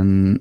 [0.00, 0.40] Um,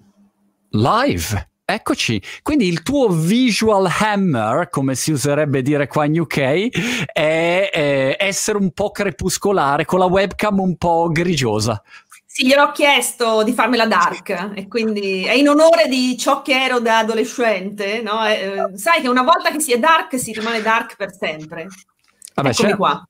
[0.72, 1.47] live.
[1.66, 8.15] Eccoci, quindi il tuo visual hammer, come si userebbe dire qua in UK, è, è
[8.17, 11.79] essere un po' crepuscolare, con la webcam un po' grigiosa.
[12.25, 16.80] Sì, gliel'ho chiesto di farmela dark e quindi è in onore di ciò che ero
[16.80, 18.26] da adolescente, no?
[18.26, 21.68] eh, sai che una volta che si è dark si rimane dark per sempre.
[22.34, 23.07] Vabbè, Eccomi qua.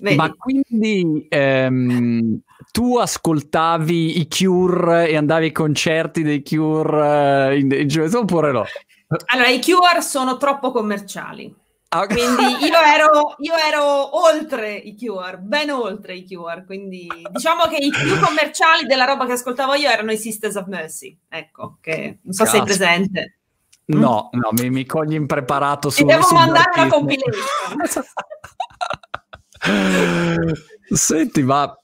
[0.00, 0.16] Vedi?
[0.16, 2.40] Ma quindi ehm,
[2.70, 8.52] tu ascoltavi i Cure e andavi ai concerti dei Cure uh, in, in gioventù oppure
[8.52, 8.64] no?
[9.26, 11.54] Allora, i Cure sono troppo commerciali.
[11.90, 17.62] Ah, quindi io ero, io ero, oltre i Cure, ben oltre i Cure, quindi diciamo
[17.62, 21.78] che i più commerciali della roba che ascoltavo io erano i Sisters of Mercy, ecco,
[21.80, 22.56] che non so Cazzo.
[22.56, 23.38] se sei presente.
[23.86, 26.04] No, no, mi, mi cogli impreparato su...
[26.04, 27.42] Ti devo mandare una compilation.
[30.92, 31.77] Senti, ma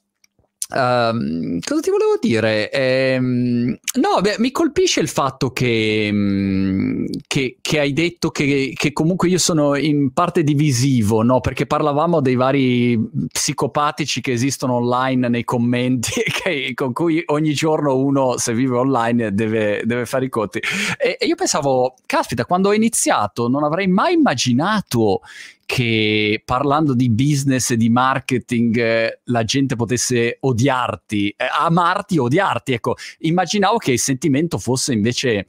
[0.75, 2.69] Uh, cosa ti volevo dire?
[2.69, 8.93] Eh, no, beh, mi colpisce il fatto che, um, che, che hai detto che, che,
[8.93, 11.39] comunque io sono in parte divisivo, no?
[11.39, 12.99] Perché parlavamo dei vari
[13.31, 16.11] psicopatici che esistono online nei commenti,
[16.75, 20.59] con cui ogni giorno uno, se vive online, deve, deve fare i conti.
[20.99, 25.21] E, e io pensavo, caspita, quando ho iniziato non avrei mai immaginato
[25.67, 32.73] che parlando di business e di marketing eh, la gente potesse odiarti, eh, amarti odiarti.
[32.73, 35.47] Ecco, immaginavo che il sentimento fosse invece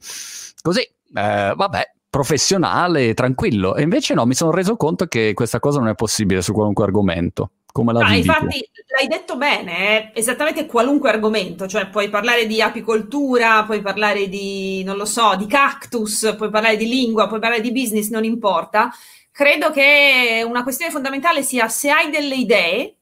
[0.62, 3.76] così, eh, vabbè, professionale, tranquillo.
[3.76, 6.84] E invece no, mi sono reso conto che questa cosa non è possibile su qualunque
[6.84, 7.50] argomento.
[7.76, 10.18] Come la ah, infatti l'hai detto bene, eh?
[10.18, 15.44] esattamente qualunque argomento, cioè puoi parlare di apicoltura, puoi parlare di, non lo so, di
[15.44, 18.90] cactus, puoi parlare di lingua, puoi parlare di business, non importa
[19.36, 22.94] credo che una questione fondamentale sia se hai delle idee,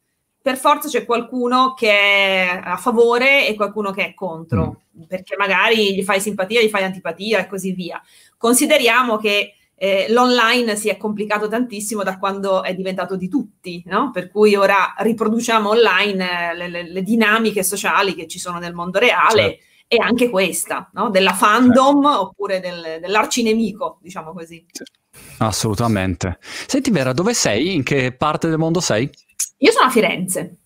[0.43, 5.03] per forza c'è qualcuno che è a favore e qualcuno che è contro, mm.
[5.05, 8.03] perché magari gli fai simpatia, gli fai antipatia e così via.
[8.37, 14.11] Consideriamo che eh, l'online si è complicato tantissimo da quando è diventato di tutti, no?
[14.11, 18.75] per cui ora riproduciamo online eh, le, le, le, dinamiche sociali che ci sono nel
[18.75, 19.43] mondo reale.
[19.43, 19.65] Certo.
[19.87, 21.11] E anche questa, no?
[21.11, 22.21] della fandom certo.
[22.23, 24.67] oppure del, dell'arcinemico, diciamo così.
[24.69, 25.03] Certo.
[25.39, 26.39] Assolutamente.
[26.41, 27.75] Senti Vera, dove sei?
[27.75, 29.11] In che parte del mondo sei?
[29.59, 30.59] Io sono a Firenze.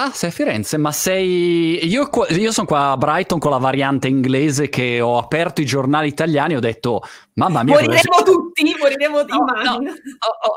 [0.00, 1.84] Ah, sei a Firenze, ma sei...
[1.88, 6.06] Io, io sono qua a Brighton con la variante inglese che ho aperto i giornali
[6.06, 7.02] italiani e ho detto,
[7.34, 7.74] mamma mia...
[7.74, 8.22] Moriremo cosa...
[8.22, 8.47] tutti,
[8.78, 9.92] moriremo di no, no.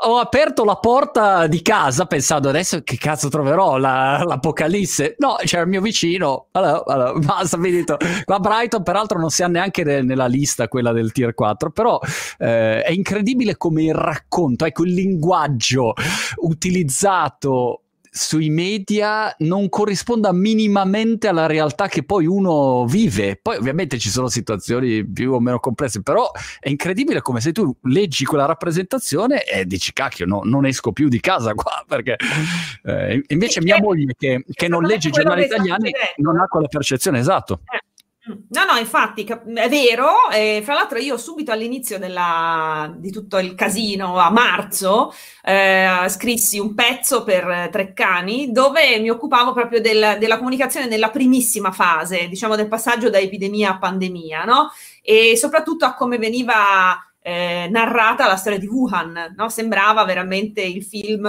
[0.04, 5.16] Ho, ho, aperto la porta di casa pensando adesso che cazzo troverò la, l'apocalisse.
[5.18, 7.96] No, c'era il mio vicino, allora, allora, basta, finito.
[8.24, 11.98] Qua Brighton peraltro non si ha neanche nella lista quella del tier 4, però
[12.38, 15.94] eh, è incredibile come il racconto, ecco il linguaggio
[16.36, 17.81] utilizzato
[18.14, 23.38] sui media non corrisponda minimamente alla realtà che poi uno vive.
[23.40, 26.30] Poi ovviamente ci sono situazioni più o meno complesse, però
[26.60, 31.08] è incredibile come se tu leggi quella rappresentazione e dici cacchio, no, non esco più
[31.08, 32.16] di casa qua perché
[32.84, 37.18] eh, invece mia moglie che, che non legge i giornali italiani non ha quella percezione,
[37.18, 37.60] esatto.
[37.64, 37.91] Eh.
[38.24, 40.30] No, no, infatti è vero.
[40.30, 45.12] E fra l'altro, io subito all'inizio della, di tutto il casino, a marzo,
[45.42, 51.72] eh, scrissi un pezzo per Treccani dove mi occupavo proprio del, della comunicazione nella primissima
[51.72, 54.70] fase, diciamo del passaggio da epidemia a pandemia, no?
[55.02, 59.48] E soprattutto a come veniva eh, narrata la storia di Wuhan, no?
[59.48, 61.28] Sembrava veramente il film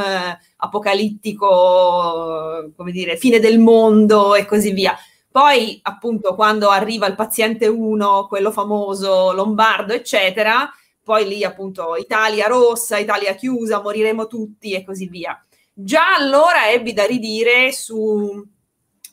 [0.58, 4.96] apocalittico, come dire, fine del mondo e così via.
[5.34, 10.72] Poi, appunto, quando arriva il paziente 1, quello famoso lombardo, eccetera,
[11.04, 15.36] poi lì appunto Italia rossa, Italia chiusa, moriremo tutti e così via.
[15.74, 18.46] Già allora ebbi da ridire su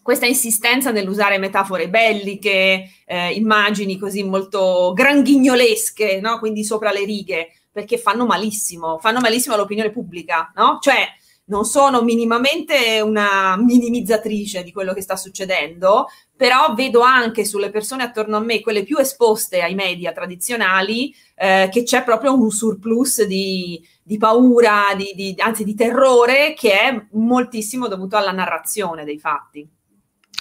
[0.03, 6.39] questa insistenza nell'usare metafore belliche, eh, immagini così molto granghignolosche, no?
[6.39, 10.77] quindi sopra le righe, perché fanno malissimo, fanno malissimo all'opinione pubblica, no?
[10.83, 11.07] Cioè,
[11.51, 18.05] non sono minimamente una minimizzatrice di quello che sta succedendo, però vedo anche sulle persone
[18.05, 23.25] attorno a me, quelle più esposte ai media tradizionali, eh, che c'è proprio un surplus
[23.25, 29.19] di, di paura, di, di, anzi di terrore, che è moltissimo dovuto alla narrazione dei
[29.19, 29.69] fatti.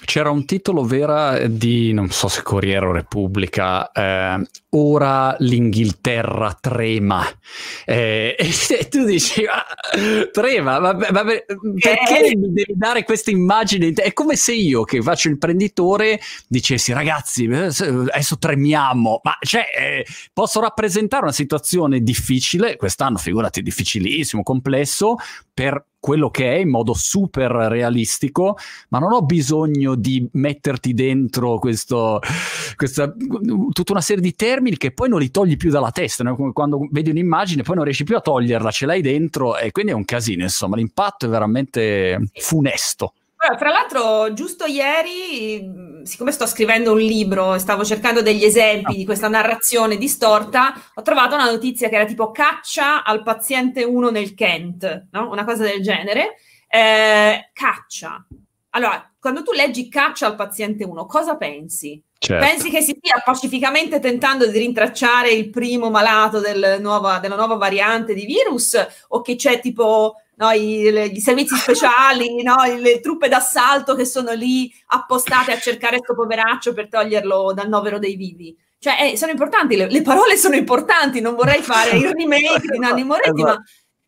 [0.06, 7.26] C'era un titolo vera di, non so se Corriere o Repubblica, eh, ora l'Inghilterra trema.
[7.86, 9.64] Eh, e tu dici, ma,
[10.32, 12.38] trema, ma, ma, perché eh.
[12.38, 13.92] mi devi dare questa immagine?
[13.92, 20.06] È come se io che faccio imprenditore dicessi, ragazzi, eh, adesso tremiamo, ma cioè, eh,
[20.34, 25.18] posso rappresentare una situazione difficile, quest'anno figurati difficilissimo, complesso,
[25.54, 28.58] per quello che è in modo super realistico,
[28.90, 32.22] ma non ho bisogno di metterti dentro questo,
[32.76, 33.14] questa,
[33.72, 36.54] tutta una serie di termini che poi non li togli più dalla testa, no?
[36.54, 39.96] quando vedi un'immagine poi non riesci più a toglierla, ce l'hai dentro e quindi è
[39.96, 43.14] un casino, insomma, l'impatto è veramente funesto.
[43.42, 49.06] Fra l'altro, giusto ieri, siccome sto scrivendo un libro e stavo cercando degli esempi di
[49.06, 54.34] questa narrazione distorta, ho trovato una notizia che era tipo caccia al paziente 1 nel
[54.34, 55.30] Kent, no?
[55.32, 56.36] una cosa del genere.
[56.68, 58.26] Eh, caccia.
[58.72, 62.04] Allora, quando tu leggi caccia al paziente 1, cosa pensi?
[62.18, 62.46] Certo.
[62.46, 67.56] Pensi che si stia pacificamente tentando di rintracciare il primo malato del nuova, della nuova
[67.56, 68.78] variante di virus
[69.08, 74.06] o che c'è tipo no, i, le, i, servizi speciali, no, le truppe d'assalto che
[74.06, 78.58] sono lì appostate a cercare questo poveraccio per toglierlo dal novero dei vivi.
[78.80, 82.80] Cioè, eh, sono importanti, le, le, parole sono importanti, non vorrei fare il remake di
[82.80, 83.62] Nanni Moretti, ma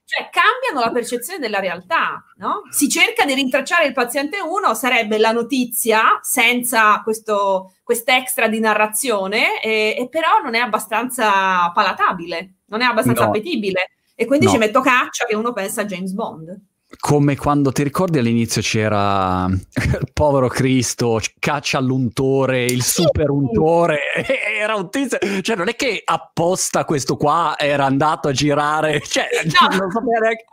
[0.06, 2.62] cioè, cambiano la percezione della realtà, no?
[2.70, 9.62] Si cerca di rintracciare il paziente 1, sarebbe la notizia senza questo quest'extra di narrazione,
[9.62, 13.28] e, e, però non è abbastanza palatabile, non è abbastanza no.
[13.28, 13.92] appetibile.
[14.22, 14.52] E quindi no.
[14.52, 16.56] ci metto caccia che uno pensa a James Bond.
[17.00, 24.00] Come quando ti ricordi all'inizio c'era il povero Cristo, caccia all'untore, il super untore,
[24.60, 29.28] era un tizio, cioè non è che apposta questo qua era andato a girare, cioè
[29.60, 29.76] no.
[29.76, 30.46] non sapeva neanche...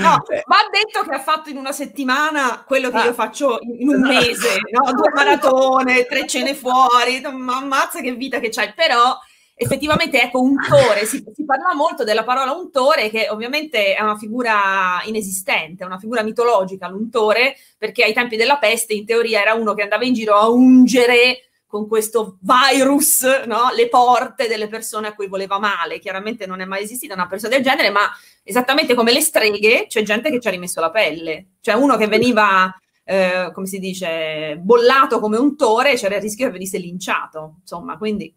[0.00, 3.04] No, va detto che ha fatto in una settimana quello che ah.
[3.06, 4.92] io faccio in un mese, no?
[4.92, 9.18] due maratone, tre cene fuori, ma ammazza che vita che c'hai, però
[9.60, 15.02] effettivamente ecco untore, si, si parla molto della parola untore che ovviamente è una figura
[15.04, 19.82] inesistente, una figura mitologica l'untore perché ai tempi della peste in teoria era uno che
[19.82, 23.70] andava in giro a ungere con questo virus no?
[23.76, 25.98] le porte delle persone a cui voleva male.
[25.98, 28.10] Chiaramente non è mai esistita una persona del genere, ma
[28.42, 31.56] esattamente come le streghe c'è gente che ci ha rimesso la pelle.
[31.60, 32.74] Cioè uno che veniva,
[33.04, 37.56] eh, come si dice, bollato come untore, c'era il rischio che venisse linciato.
[37.60, 38.34] Insomma, quindi...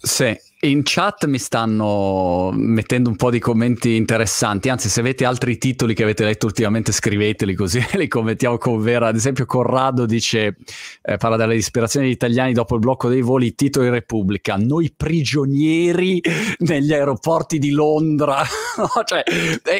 [0.00, 5.56] Sì, in chat mi stanno mettendo un po' di commenti interessanti, anzi se avete altri
[5.56, 9.08] titoli che avete letto ultimamente scriveteli così li commentiamo con vera.
[9.08, 10.56] Ad esempio Corrado dice,
[11.02, 14.92] eh, parla della disperazione degli italiani dopo il blocco dei voli, titolo in Repubblica, noi
[14.94, 16.20] prigionieri
[16.60, 18.44] negli aeroporti di Londra.
[19.04, 19.22] cioè,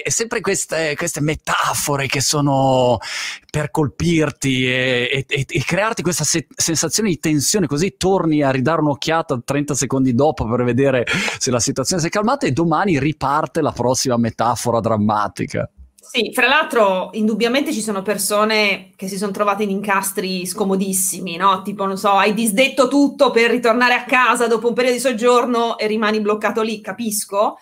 [0.09, 2.99] sempre queste, queste, metafore che sono
[3.51, 8.81] per colpirti e, e, e crearti questa se- sensazione di tensione, così torni a ridare
[8.81, 10.70] un'occhiata 30 secondi dopo per vedere
[11.39, 15.69] se la situazione si è calmata e domani riparte la prossima metafora drammatica.
[16.03, 21.63] Sì, fra l'altro, indubbiamente ci sono persone che si sono trovate in incastri scomodissimi, no?
[21.63, 25.79] Tipo, non so, hai disdetto tutto per ritornare a casa dopo un periodo di soggiorno
[25.79, 27.59] e rimani bloccato lì, capisco.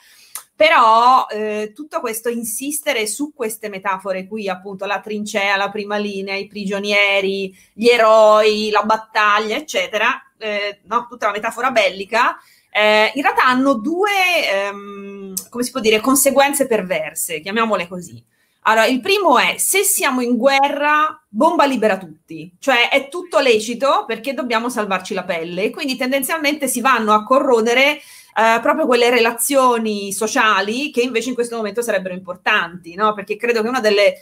[0.54, 6.34] Però eh, tutto questo insistere su queste metafore qui, appunto la trincea, la prima linea,
[6.34, 10.08] i prigionieri, gli eroi, la battaglia, eccetera,
[10.38, 11.06] eh, no?
[11.08, 12.36] tutta la metafora bellica,
[12.70, 14.10] eh, in realtà hanno due,
[14.50, 18.22] ehm, come si può dire, conseguenze perverse, chiamiamole così.
[18.62, 24.04] Allora, il primo è se siamo in guerra, bomba libera tutti, cioè è tutto lecito
[24.06, 27.96] perché dobbiamo salvarci la pelle e quindi tendenzialmente si vanno a corrodere
[28.38, 33.14] eh, proprio quelle relazioni sociali che invece in questo momento sarebbero importanti, no?
[33.14, 34.16] Perché credo che una delle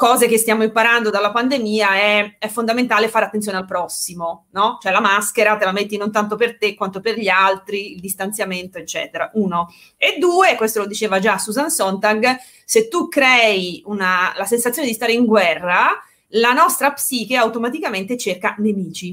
[0.00, 4.78] cose che stiamo imparando dalla pandemia è, è, fondamentale fare attenzione al prossimo, no?
[4.80, 8.00] Cioè la maschera te la metti non tanto per te quanto per gli altri, il
[8.00, 9.30] distanziamento, eccetera.
[9.34, 9.70] Uno.
[9.98, 14.94] E due, questo lo diceva già Susan Sontag, se tu crei una, la sensazione di
[14.94, 15.90] stare in guerra,
[16.28, 19.10] la nostra psiche automaticamente cerca nemici.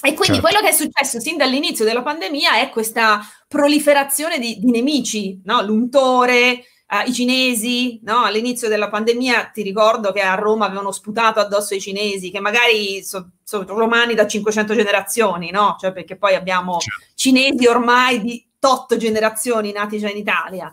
[0.00, 0.40] E quindi certo.
[0.40, 5.60] quello che è successo sin dall'inizio della pandemia è questa proliferazione di, di nemici, no?
[5.60, 8.22] l'untore, Uh, I cinesi, no?
[8.24, 13.04] all'inizio della pandemia ti ricordo che a Roma avevano sputato addosso ai cinesi, che magari
[13.04, 15.76] sono so romani da 500 generazioni, no?
[15.78, 17.12] Cioè perché poi abbiamo certo.
[17.14, 20.72] cinesi ormai di tot generazioni nati già in Italia,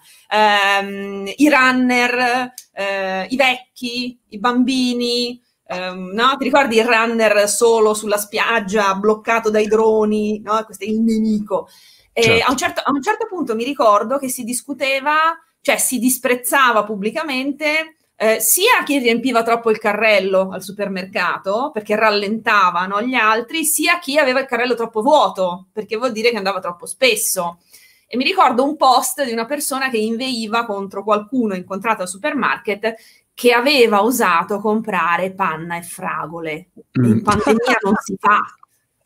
[0.81, 6.35] um, i runner, uh, i vecchi, i bambini, um, no?
[6.37, 10.61] Ti ricordi il runner solo sulla spiaggia, bloccato dai droni, no?
[10.65, 11.67] Questo è il nemico.
[12.11, 12.45] Certo.
[12.45, 16.83] A, un certo, a un certo punto mi ricordo che si discuteva cioè si disprezzava
[16.83, 23.97] pubblicamente eh, sia chi riempiva troppo il carrello al supermercato perché rallentavano gli altri, sia
[23.97, 27.61] chi aveva il carrello troppo vuoto perché vuol dire che andava troppo spesso.
[28.05, 32.93] E mi ricordo un post di una persona che inveiva contro qualcuno incontrato al supermarket
[33.33, 36.69] che aveva osato comprare panna e fragole.
[36.99, 37.05] Mm.
[37.05, 38.39] In pandemia non si fa,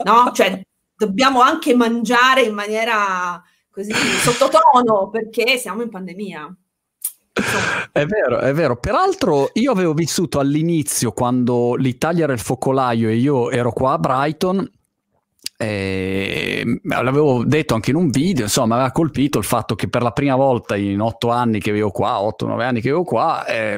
[0.03, 0.33] no?
[0.33, 0.61] Cioè,
[0.93, 3.41] dobbiamo anche mangiare in maniera
[3.79, 6.55] così sottotono perché siamo in pandemia.
[7.91, 8.75] È vero, è vero.
[8.75, 13.98] Peraltro io avevo vissuto all'inizio quando l'Italia era il focolaio e io ero qua a
[13.98, 14.69] Brighton.
[15.62, 20.01] Eh, l'avevo detto anche in un video, insomma, mi aveva colpito il fatto che per
[20.01, 23.45] la prima volta in otto anni che vivo qua, otto, nove anni che vivo qua,
[23.45, 23.77] eh,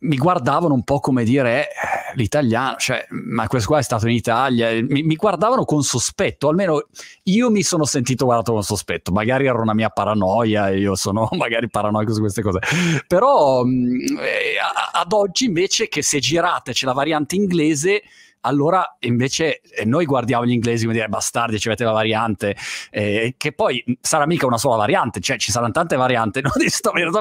[0.00, 4.14] mi guardavano un po' come dire eh, l'italiano, cioè, ma questo qua è stato in
[4.14, 6.86] Italia, mi, mi, guardavano con sospetto, almeno
[7.24, 11.68] io mi sono sentito guardato con sospetto, magari era una mia paranoia, io sono magari
[11.68, 12.60] paranoico su queste cose,
[13.06, 14.54] però mh, mm, eh,
[14.92, 18.02] ad oggi invece che se girate c'è la variante inglese,
[18.42, 22.56] allora invece eh, noi guardiamo gli inglesi come dire bastardi, ci avete la variante,
[22.90, 26.50] eh, che poi sarà mica una sola variante, cioè ci saranno tante varianti, no?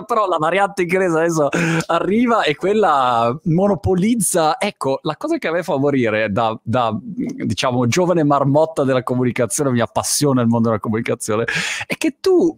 [0.05, 1.49] però la variante inglese adesso
[1.87, 4.59] arriva e quella monopolizza.
[4.59, 9.71] Ecco, la cosa che a me fa morire da, da diciamo giovane marmotta della comunicazione,
[9.71, 11.45] mi appassiona il mondo della comunicazione,
[11.85, 12.55] è che tu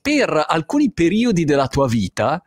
[0.00, 2.42] per alcuni periodi della tua vita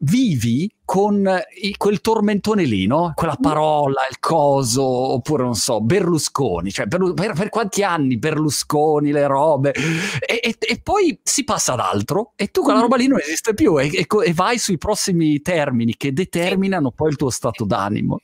[0.00, 1.26] vivi con
[1.62, 3.12] i, quel tormentone lì, no?
[3.14, 9.10] Quella parola, il coso, oppure non so, Berlusconi, cioè per, per, per quanti anni Berlusconi,
[9.10, 13.06] le robe, e, e, e, poi si passa ad altro e tu quella roba lì
[13.06, 17.64] non esiste più e, e vai sui prossimi termini che determinano poi il tuo stato
[17.64, 18.20] d'animo.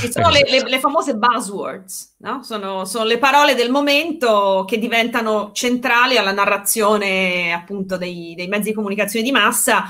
[0.00, 2.42] Ci sono le, le, le, famose buzzwords, no?
[2.42, 8.70] sono, sono le parole del momento che diventano centrali alla narrazione appunto dei, dei mezzi
[8.70, 9.84] di comunicazione di massa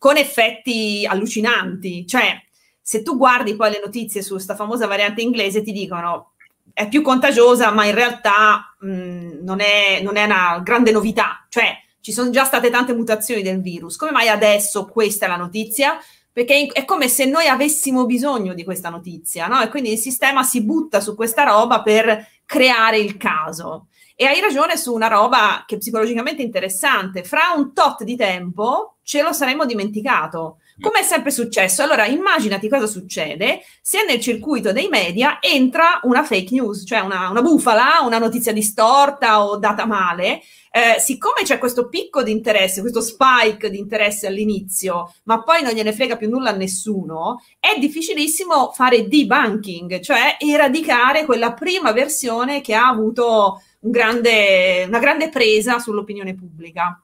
[0.00, 2.06] con effetti allucinanti.
[2.06, 2.42] Cioè,
[2.80, 6.32] se tu guardi poi le notizie su questa famosa variante inglese, ti dicono
[6.72, 11.44] è più contagiosa, ma in realtà mh, non, è, non, è, una grande novità.
[11.50, 13.96] Cioè, ci sono già state tante mutazioni del virus.
[13.96, 15.98] Come mai adesso questa è la notizia?
[16.32, 19.60] Perché è come se noi avessimo bisogno di questa notizia, no?
[19.60, 23.88] E quindi il sistema si butta su questa roba per creare il caso.
[24.20, 27.24] E hai ragione su una roba che è psicologicamente interessante.
[27.24, 30.58] Fra un tot di tempo ce lo saremmo dimenticato.
[30.78, 31.82] Come è sempre successo?
[31.82, 37.30] Allora, immaginati cosa succede se nel circuito dei media entra una fake news, cioè una,
[37.30, 40.42] una bufala, una notizia distorta o data male.
[40.70, 45.72] Eh, siccome c'è questo picco di interesse, questo spike di interesse all'inizio, ma poi non
[45.72, 52.60] gliene frega più nulla a nessuno, è difficilissimo fare debunking, cioè eradicare quella prima versione
[52.60, 57.02] che ha avuto un grande, una grande presa sull'opinione pubblica.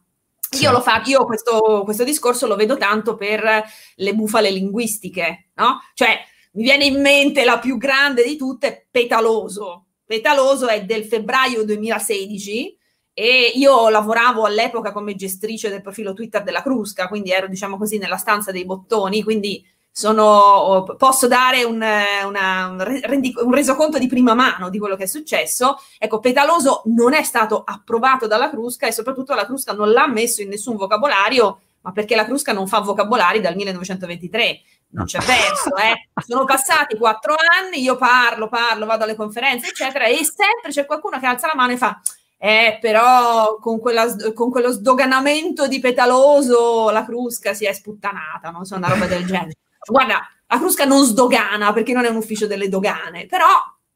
[0.61, 3.65] Io, lo fa, io questo, questo, discorso lo vedo tanto per
[3.97, 5.81] le bufale linguistiche, no?
[5.93, 6.19] Cioè,
[6.53, 9.87] mi viene in mente la più grande di tutte, Petaloso.
[10.05, 12.79] Petaloso è del febbraio 2016
[13.13, 17.99] e io lavoravo all'epoca come gestrice del profilo Twitter della Crusca, quindi ero, diciamo così,
[17.99, 19.67] nella stanza dei bottoni, quindi
[19.97, 25.05] sono, posso dare un, una, un, rendi, un, resoconto di prima mano di quello che
[25.05, 25.81] è successo.
[25.99, 30.43] Ecco, Petaloso non è stato approvato dalla Crusca e soprattutto la Crusca non l'ha messo
[30.43, 34.61] in nessun vocabolario, ma perché la Crusca non fa vocabolari dal 1923.
[34.89, 36.11] Non c'è verso, eh.
[36.27, 41.19] Sono passati quattro anni, io parlo, parlo, vado alle conferenze, eccetera, e sempre c'è qualcuno
[41.19, 41.99] che alza la mano e fa
[42.39, 48.67] eh, però con, quella, con, quello sdoganamento di petaloso la crusca si è sputtanata, non
[48.67, 49.57] so, una roba del genere.
[49.93, 53.47] Guarda, la Crusca non sdogana perché non è un ufficio delle dogane, però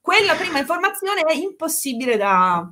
[0.00, 2.68] quella prima informazione è impossibile da,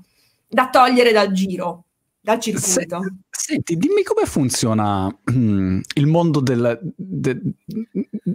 [0.46, 1.84] da togliere dal giro
[2.28, 3.00] dal circuito.
[3.30, 7.40] Senti, dimmi come funziona mm, il mondo del, del,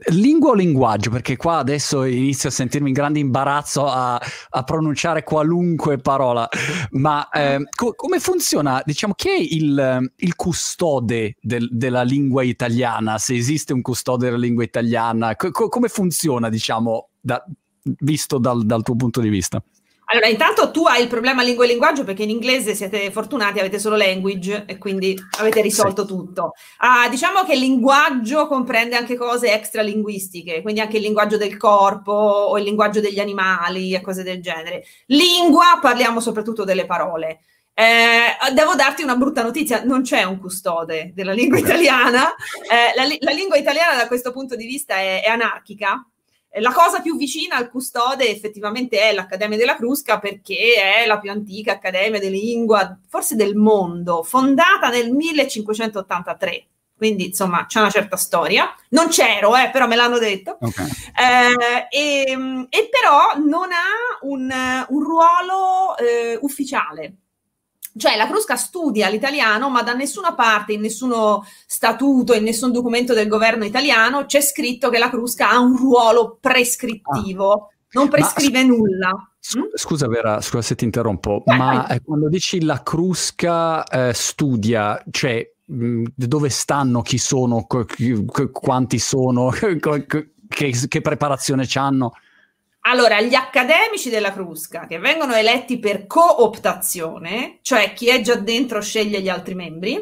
[0.07, 4.19] lingua o linguaggio, perché qua adesso inizio a sentirmi in grande imbarazzo a,
[4.49, 6.49] a pronunciare qualunque parola,
[6.91, 13.19] ma eh, co- come funziona, diciamo, chi è il, il custode del, della lingua italiana,
[13.19, 17.45] se esiste un custode della lingua italiana, co- come funziona, diciamo, da,
[17.83, 19.63] visto dal, dal tuo punto di vista?
[20.13, 23.79] Allora, intanto tu hai il problema lingua e linguaggio perché in inglese siete fortunati, avete
[23.79, 26.07] solo language e quindi avete risolto sì.
[26.07, 26.53] tutto.
[26.77, 32.11] Ah, diciamo che il linguaggio comprende anche cose extralinguistiche, quindi anche il linguaggio del corpo
[32.11, 34.83] o il linguaggio degli animali e cose del genere.
[35.07, 37.39] Lingua, parliamo soprattutto delle parole.
[37.73, 42.35] Eh, devo darti una brutta notizia, non c'è un custode della lingua italiana.
[42.69, 46.07] Eh, la, la, lingua italiana da questo punto di vista è, è anarchica,
[46.59, 51.31] la cosa più vicina al custode effettivamente è l'Accademia della Crusca perché è la più
[51.31, 56.67] antica accademia di lingua, forse del mondo, fondata nel 1583.
[56.95, 58.73] Quindi, insomma, c'è una certa storia.
[58.89, 60.57] Non c'ero, eh, però me l'hanno detto.
[60.61, 60.87] Okay.
[61.19, 67.15] Eh, e, e, però non ha un, un ruolo eh, ufficiale.
[67.95, 73.13] Cioè la Crusca studia l'italiano, ma da nessuna parte, in nessuno statuto, in nessun documento
[73.13, 77.67] del governo italiano c'è scritto che la Crusca ha un ruolo prescrittivo, ah.
[77.91, 79.33] non prescrive ma, nulla.
[79.75, 82.01] Scusa Vera, scusa se ti interrompo, vai, ma vai.
[82.01, 87.67] quando dici la Crusca eh, studia, cioè mm, dove stanno, chi sono,
[88.51, 89.51] quanti sono,
[90.47, 92.13] che, che preparazione hanno?
[92.85, 98.81] Allora, gli accademici della Crusca che vengono eletti per cooptazione, cioè chi è già dentro
[98.81, 99.95] sceglie gli altri membri,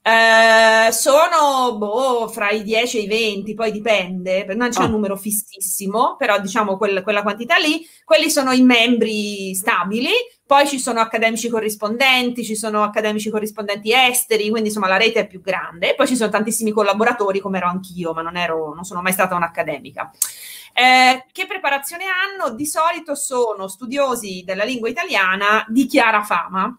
[0.00, 4.84] eh, sono boh, fra i 10 e i 20, poi dipende, non c'è ah.
[4.84, 10.12] un numero fississimo, però diciamo quel, quella quantità lì, quelli sono i membri stabili,
[10.46, 15.26] poi ci sono accademici corrispondenti, ci sono accademici corrispondenti esteri, quindi insomma la rete è
[15.26, 19.02] più grande, poi ci sono tantissimi collaboratori come ero anch'io, ma non, ero, non sono
[19.02, 20.10] mai stata un'accademica.
[20.78, 22.54] Eh, che preparazione hanno?
[22.54, 26.78] Di solito sono studiosi della lingua italiana di chiara fama.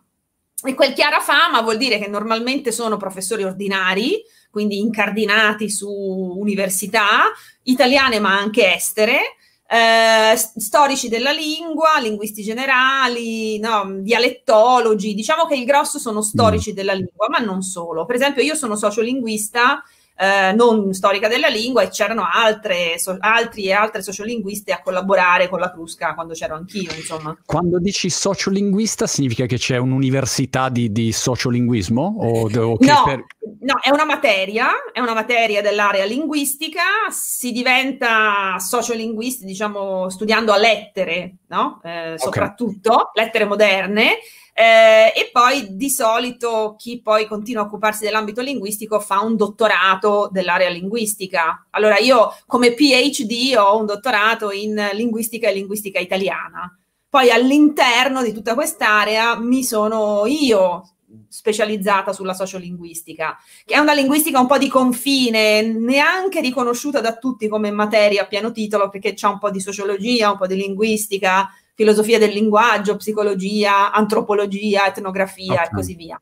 [0.63, 7.31] E quel chiara fama vuol dire che normalmente sono professori ordinari, quindi incardinati su università
[7.63, 9.37] italiane ma anche estere,
[9.67, 15.15] eh, storici della lingua, linguisti generali, no, dialettologi.
[15.15, 16.75] Diciamo che il grosso sono storici mm.
[16.75, 18.05] della lingua, ma non solo.
[18.05, 19.83] Per esempio, io sono sociolinguista
[20.17, 25.47] eh, non storica della lingua e c'erano altre, so, altri e altre sociolinguiste a collaborare
[25.47, 27.37] con la Crusca quando c'ero anch'io, insomma.
[27.45, 32.15] Quando dici sociolinguista significa che c'è un'università di, di sociolinguismo?
[32.19, 33.25] O, o no, per...
[33.59, 40.57] no, è una materia, è una materia dell'area linguistica, si diventa sociolinguisti, diciamo, studiando a
[40.57, 41.79] lettere, no?
[41.83, 42.17] Eh, okay.
[42.17, 44.17] Soprattutto, lettere moderne,
[44.59, 50.29] eh, e poi di solito chi poi continua a occuparsi dell'ambito linguistico fa un dottorato
[50.31, 51.67] dell'area linguistica.
[51.69, 56.75] Allora io come PhD ho un dottorato in linguistica e linguistica italiana.
[57.07, 60.89] Poi all'interno di tutta quest'area mi sono io
[61.29, 67.47] specializzata sulla sociolinguistica, che è una linguistica un po' di confine, neanche riconosciuta da tutti
[67.47, 71.47] come materia a pieno titolo, perché c'è un po' di sociologia, un po' di linguistica,
[71.77, 75.65] filosofia del linguaggio, psicologia, antropologia, etnografia okay.
[75.65, 76.19] e così via.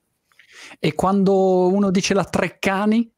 [0.77, 3.09] E quando uno dice la Treccani,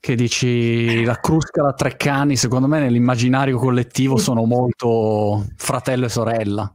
[0.00, 6.74] che dici la Crusca, la Treccani, secondo me nell'immaginario collettivo sono molto fratello e sorella.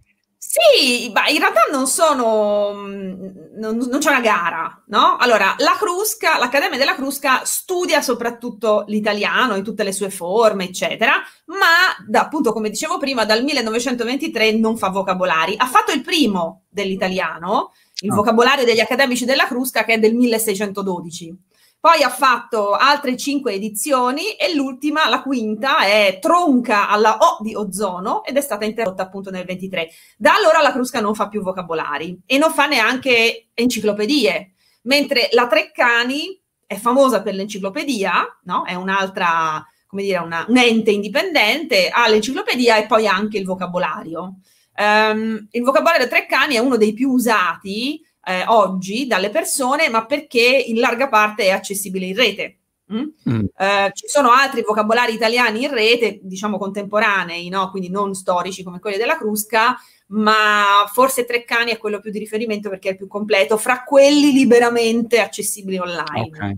[0.51, 5.15] Sì, ma in realtà non sono, mm, non, non, c'è una gara, no?
[5.17, 11.13] Allora, la Crusca, l'Accademia della Crusca studia soprattutto l'italiano in tutte le sue forme, eccetera,
[11.45, 15.53] ma da, appunto, come dicevo prima, dal 1923 non fa vocabolari.
[15.55, 17.71] Ha fatto il primo dell'italiano,
[18.01, 18.15] il oh.
[18.15, 21.33] vocabolario degli accademici della Crusca, che è del 1612.
[21.81, 27.55] Poi ha fatto altre cinque edizioni e l'ultima, la quinta, è tronca alla O di
[27.55, 29.89] ozono ed è stata interrotta appunto nel 23.
[30.15, 34.51] Da allora la Crusca non fa più vocabolari e non fa neanche enciclopedie,
[34.83, 38.63] mentre la Treccani è famosa per l'enciclopedia, no?
[38.63, 44.35] È un'altra, come dire, una, un ente indipendente, ha l'enciclopedia e poi anche il vocabolario.
[44.77, 50.41] Um, il vocabolario Treccani è uno dei più usati eh, oggi dalle persone, ma perché
[50.41, 52.55] in larga parte è accessibile in rete.
[52.93, 53.05] Mm?
[53.29, 53.45] Mm.
[53.57, 57.69] Eh, ci sono altri vocabolari italiani in rete, diciamo contemporanei, no?
[57.69, 62.69] quindi non storici come quelli della Crusca, ma forse Treccani è quello più di riferimento
[62.69, 66.27] perché è il più completo fra quelli liberamente accessibili online.
[66.27, 66.57] Okay.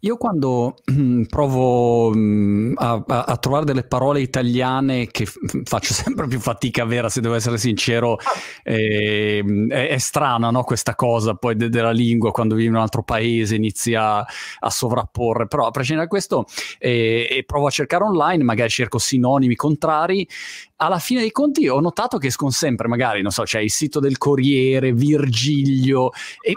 [0.00, 5.26] Io quando mm, provo mm, a, a, a, trovare delle parole italiane che
[5.64, 8.18] faccio sempre più fatica a avere, se devo essere sincero,
[8.62, 10.64] eh, è, è, strana no?
[10.64, 14.24] questa cosa poi de- della lingua quando vivi in un altro paese inizia
[14.58, 16.46] a sovrapporre, però a prescindere da questo
[16.78, 20.28] eh, provo a cercare online, magari cerco sinonimi contrari.
[20.76, 24.00] Alla fine dei conti ho notato che escono sempre, magari, non so, c'è il sito
[24.00, 26.10] del Corriere, Virgilio,
[26.42, 26.52] e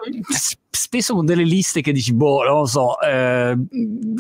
[0.77, 3.57] spesso con delle liste che dici, boh, non lo so, eh,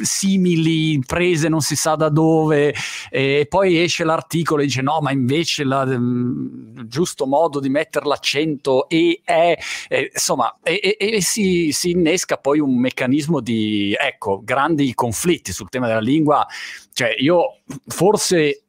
[0.01, 2.73] simili, prese non si sa da dove,
[3.09, 8.07] e poi esce l'articolo e dice, no, ma invece il mm, giusto modo di mettere
[8.07, 13.95] l'accento e è, eh, insomma, e, e, e si, si innesca poi un meccanismo di,
[13.97, 16.45] ecco, grandi conflitti sul tema della lingua.
[16.91, 18.63] Cioè, io forse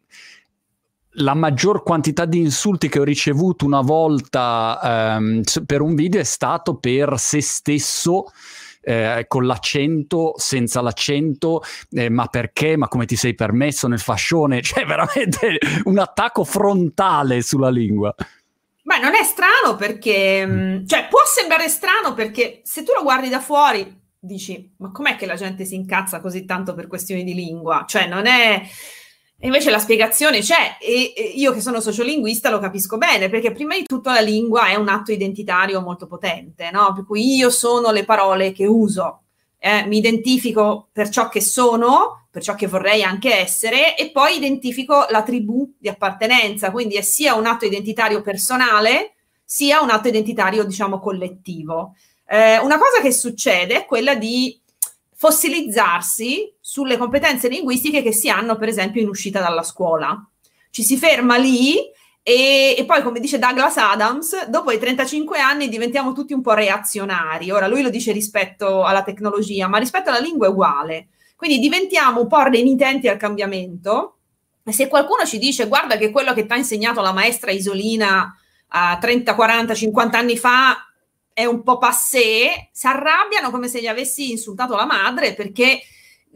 [1.19, 6.25] la maggior quantità di insulti che ho ricevuto una volta ehm, per un video è
[6.25, 8.33] stato per se stesso.
[8.81, 12.75] Eh, con l'accento, senza l'accento, eh, ma perché?
[12.79, 14.63] Ma come ti sei permesso nel fascione?
[14.63, 18.15] Cioè, veramente un attacco frontale sulla lingua.
[18.83, 23.29] Beh, non è strano perché, mm, cioè, può sembrare strano perché se tu lo guardi
[23.29, 27.35] da fuori dici, ma com'è che la gente si incazza così tanto per questioni di
[27.35, 27.85] lingua?
[27.87, 28.63] Cioè, non è
[29.41, 33.77] e invece la spiegazione c'è e io che sono sociolinguista lo capisco bene perché prima
[33.77, 36.93] di tutto la lingua è un atto identitario molto potente, no?
[36.93, 39.23] per cui io sono le parole che uso,
[39.59, 44.37] eh, mi identifico per ciò che sono, per ciò che vorrei anche essere e poi
[44.37, 49.13] identifico la tribù di appartenenza, quindi è sia un atto identitario personale
[49.45, 51.95] sia un atto identitario diciamo collettivo.
[52.27, 54.61] Eh, una cosa che succede è quella di
[55.15, 60.23] fossilizzarsi sulle competenze linguistiche che si hanno, per esempio, in uscita dalla scuola.
[60.69, 61.79] Ci si ferma lì
[62.23, 66.53] e, e, poi, come dice Douglas Adams, dopo i 35 anni diventiamo tutti un po'
[66.53, 67.51] reazionari.
[67.51, 71.09] Ora, lui lo dice rispetto alla tecnologia, ma rispetto alla lingua è uguale.
[71.37, 74.19] Quindi diventiamo un po' renitenti al cambiamento.
[74.63, 78.31] E se qualcuno ci dice, guarda che quello che ti ha insegnato la maestra Isolina
[78.69, 80.87] a 30, 40, 50 anni fa
[81.33, 85.81] è un po' passé, si arrabbiano come se gli avessi insultato la madre perché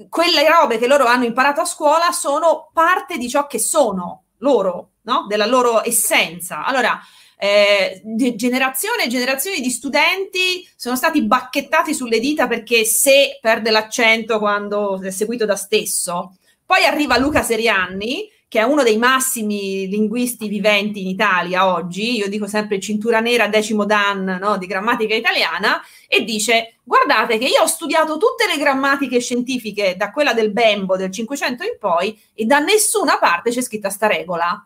[0.09, 4.93] quelle robe che loro hanno imparato a scuola sono parte di ciò che sono loro,
[5.03, 5.27] no?
[5.29, 6.65] della loro essenza.
[6.65, 7.01] Allora,
[7.37, 8.01] eh,
[8.37, 15.01] generazioni e generazioni di studenti sono stati bacchettati sulle dita perché se perde l'accento quando
[15.03, 16.37] è seguito da stesso.
[16.65, 22.29] Poi arriva Luca Serianni che è uno dei massimi linguisti viventi in Italia oggi, io
[22.29, 27.62] dico sempre cintura nera, decimo dan no, di grammatica italiana, e dice, guardate che io
[27.62, 32.45] ho studiato tutte le grammatiche scientifiche, da quella del Bembo del 500 in poi, e
[32.45, 34.62] da nessuna parte c'è scritta sta regola.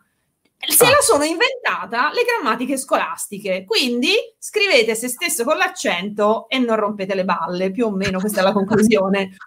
[0.67, 0.89] Se ah.
[0.89, 7.15] la sono inventata le grammatiche scolastiche, quindi scrivete se stesso con l'accento e non rompete
[7.15, 9.37] le balle, più o meno questa è la conclusione.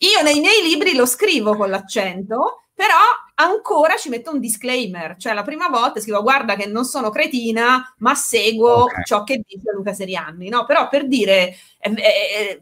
[0.00, 2.94] Io nei miei libri lo scrivo con l'accento, però
[3.36, 7.94] ancora ci metto un disclaimer, cioè la prima volta scrivo guarda che non sono cretina,
[7.98, 9.02] ma seguo okay.
[9.04, 10.66] ciò che dice Luca Serianni, no?
[10.66, 12.60] Però per dire eh, eh,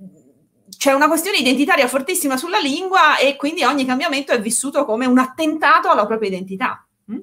[0.79, 5.18] c'è una questione identitaria fortissima sulla lingua e quindi ogni cambiamento è vissuto come un
[5.18, 6.87] attentato alla propria identità.
[7.11, 7.18] Mm?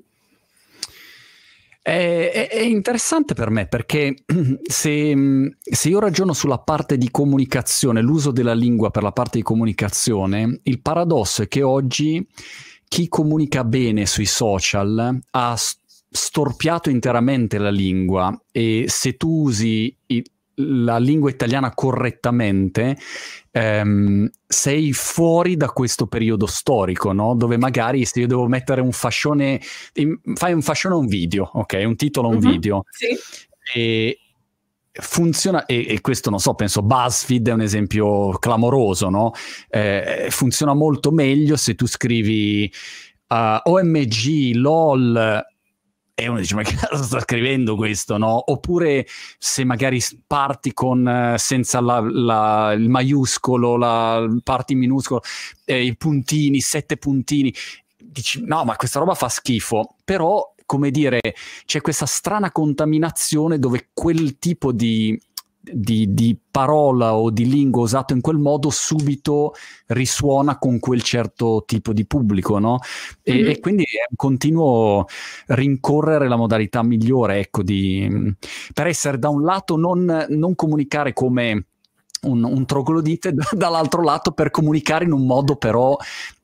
[1.81, 4.15] È, è, interessante per me perché
[4.63, 9.43] se, se, io ragiono sulla parte di comunicazione, l'uso della lingua per la parte di
[9.43, 12.27] comunicazione, il paradosso è che oggi
[12.91, 20.21] chi comunica bene sui social ha storpiato interamente la lingua e se tu usi i,
[20.55, 22.97] la lingua italiana correttamente,
[23.51, 27.33] ehm, sei fuori da questo periodo storico, no?
[27.33, 29.61] Dove magari se io devo mettere un fascione,
[30.33, 31.81] fai un fascione a un video, ok?
[31.85, 32.83] Un titolo a un uh-huh, video.
[32.89, 33.17] Sì.
[33.73, 34.19] E,
[34.91, 39.31] funziona, e, e, questo non so, penso BuzzFeed è un esempio clamoroso, no?
[39.69, 42.71] Eh, funziona molto meglio se tu scrivi
[43.27, 45.45] uh, OMG, LOL,
[46.13, 48.51] e uno dice ma che cosa sta scrivendo questo, no?
[48.51, 55.21] Oppure se magari parti con eh, senza la, la, il maiuscolo, la, parti minuscolo,
[55.65, 57.53] eh, i puntini, sette puntini,
[57.97, 61.19] dici no ma questa roba fa schifo, però come dire,
[61.65, 65.21] c'è questa strana contaminazione dove quel tipo di,
[65.59, 69.53] di, di, parola o di lingua usato in quel modo subito
[69.87, 72.79] risuona con quel certo tipo di pubblico, no?
[73.21, 73.49] E, mm-hmm.
[73.49, 75.07] e quindi è un continuo
[75.47, 78.33] rincorrere la modalità migliore, ecco, di,
[78.73, 81.65] per essere da un lato non, non comunicare come
[82.21, 85.97] un, un troglodite, dall'altro lato per comunicare in un modo però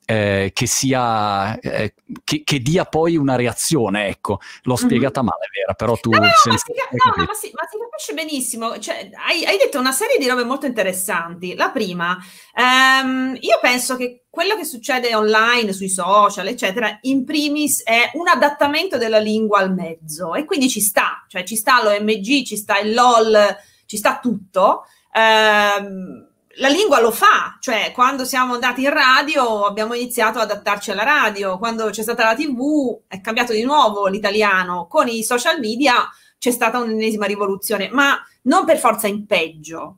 [0.09, 1.93] eh, che sia eh,
[2.23, 4.39] che, che, dia poi una reazione, ecco.
[4.63, 4.79] L'ho mhm.
[4.79, 5.29] spiegata mm-hmm.
[5.29, 6.11] male, vera, però tu...
[6.11, 8.79] No, no, ma, si, no, ma, si, ma, si, capisce benissimo.
[8.79, 11.55] Cioè, hai, hai, detto una serie di robe molto interessanti.
[11.55, 12.17] La prima,
[12.55, 18.29] ehm, io penso che quello che succede online, sui social, eccetera, in primis è un
[18.29, 22.79] adattamento della lingua al mezzo e quindi ci sta, cioè ci sta l'OMG, ci sta
[22.79, 24.85] il LOL, ci sta tutto.
[25.11, 26.26] Ehm,
[26.59, 31.03] la lingua lo fa, cioè quando siamo andati in radio abbiamo iniziato ad adattarci alla
[31.03, 36.09] radio, quando c'è stata la TV è cambiato di nuovo l'italiano, con i social media
[36.37, 39.97] c'è stata un'ennesima rivoluzione, ma non per forza in peggio.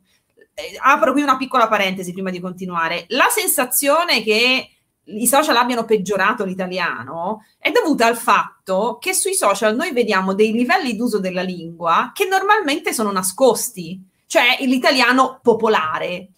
[0.54, 3.06] Eh, apro qui una piccola parentesi prima di continuare.
[3.10, 4.70] La sensazione che
[5.04, 10.52] i social abbiano peggiorato l'italiano è dovuta al fatto che sui social noi vediamo dei
[10.52, 16.30] livelli d'uso della lingua che normalmente sono nascosti, cioè l'italiano popolare,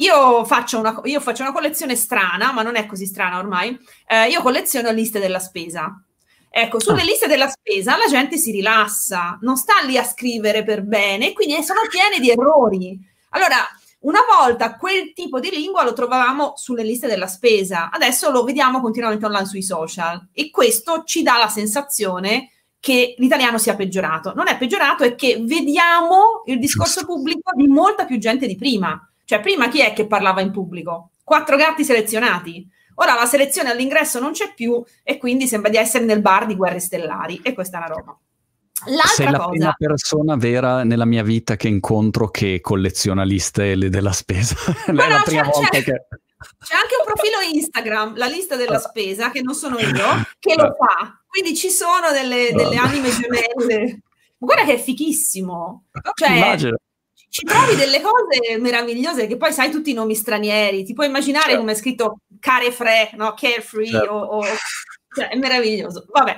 [0.00, 3.76] io faccio, una, io faccio una collezione strana, ma non è così strana ormai.
[4.06, 6.02] Eh, io colleziono liste della spesa.
[6.50, 7.04] Ecco, sulle ah.
[7.04, 11.62] liste della spesa la gente si rilassa, non sta lì a scrivere per bene, quindi
[11.62, 12.98] sono piene di errori.
[13.30, 13.56] Allora,
[14.00, 18.80] una volta quel tipo di lingua lo trovavamo sulle liste della spesa, adesso lo vediamo
[18.80, 24.32] continuamente online sui social e questo ci dà la sensazione che l'italiano sia peggiorato.
[24.34, 29.07] Non è peggiorato, è che vediamo il discorso pubblico di molta più gente di prima.
[29.28, 31.10] Cioè, prima chi è che parlava in pubblico?
[31.22, 32.66] Quattro gatti selezionati.
[32.94, 36.56] Ora la selezione all'ingresso non c'è più e quindi sembra di essere nel bar di
[36.56, 38.18] Guerre Stellari e questa è una roba.
[38.86, 39.50] L'altra Sei la cosa...
[39.50, 44.56] prima persona vera nella mia vita che incontro che colleziona liste della spesa.
[44.86, 46.06] è no, la prima c'è, volta c'è, che...
[46.64, 50.74] C'è anche un profilo Instagram, la lista della spesa, che non sono io, che lo
[50.74, 51.22] fa.
[51.26, 54.00] Quindi ci sono delle, delle anime gemelle.
[54.38, 55.84] Guarda che è fichissimo.
[56.14, 56.78] Cioè, Immagino
[57.28, 61.46] ci trovi delle cose meravigliose che poi sai tutti i nomi stranieri, ti puoi immaginare
[61.46, 61.60] certo.
[61.60, 63.34] come è scritto carefree, no?
[63.34, 64.12] carefree, certo.
[64.12, 64.44] o, o,
[65.14, 66.06] cioè, è meraviglioso.
[66.08, 66.36] Vabbè,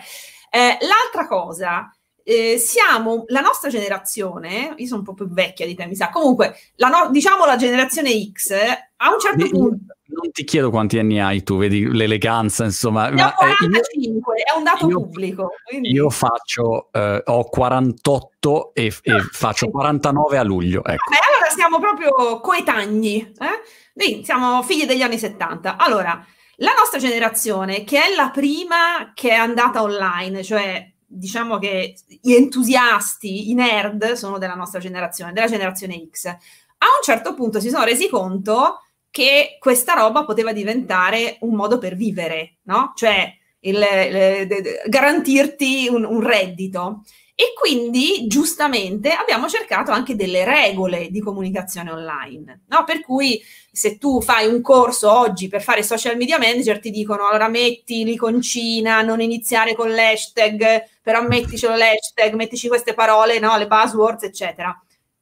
[0.50, 1.90] eh, l'altra cosa,
[2.24, 6.11] eh, siamo la nostra generazione, io sono un po' più vecchia di te, mi sa,
[6.11, 8.52] comunque, la no, diciamo la generazione X,
[8.96, 9.94] a un certo io, punto...
[10.12, 13.11] Non ti chiedo quanti anni hai tu, vedi l'eleganza, insomma.
[13.11, 15.50] Ne ho 45, eh, io, è un dato io, pubblico.
[15.64, 15.92] Quindi...
[15.92, 20.85] Io faccio, eh, ho 48 e, e ah, faccio 49 a luglio.
[20.85, 21.11] Ecco.
[21.11, 24.24] Beh, allora siamo proprio coetagni, eh?
[24.24, 25.76] siamo figli degli anni 70.
[25.76, 31.96] Allora, la nostra generazione, che è la prima che è andata online, cioè diciamo che
[32.06, 37.60] gli entusiasti, i nerd sono della nostra generazione, della generazione X, a un certo punto
[37.60, 42.92] si sono resi conto che questa roba poteva diventare un modo per vivere, no?
[42.94, 47.02] Cioè il, il, il, garantirti un, un reddito.
[47.40, 52.84] E quindi giustamente abbiamo cercato anche delle regole di comunicazione online, no?
[52.84, 53.42] Per cui
[53.72, 58.04] se tu fai un corso oggi per fare social media manager, ti dicono allora metti
[58.04, 63.56] l'iconcina, non iniziare con l'hashtag, però metticelo l'hashtag, mettici queste parole, no?
[63.56, 64.78] Le buzzwords, eccetera.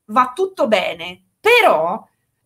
[0.07, 2.05] Va tutto bene, però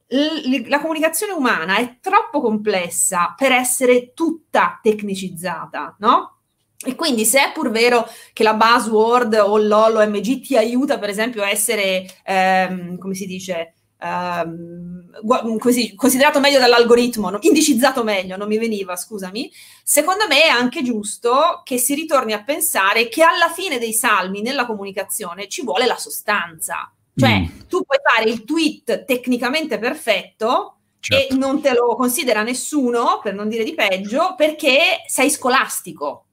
[0.08, 6.36] l- la comunicazione umana è troppo complessa per essere tutta tecnicizzata, no?
[6.84, 10.98] E quindi se è pur vero che la buzzword o l'OL o MG ti aiuta
[10.98, 18.36] per esempio a essere, ehm, come si dice, ehm, così, considerato meglio dall'algoritmo, indicizzato meglio,
[18.36, 19.50] non mi veniva, scusami,
[19.82, 24.42] secondo me è anche giusto che si ritorni a pensare che alla fine dei salmi
[24.42, 26.92] nella comunicazione ci vuole la sostanza.
[27.14, 27.44] Cioè, mm.
[27.68, 31.34] tu puoi fare il tweet tecnicamente perfetto, Certo.
[31.34, 36.26] e non te lo considera nessuno, per non dire di peggio, perché sei scolastico.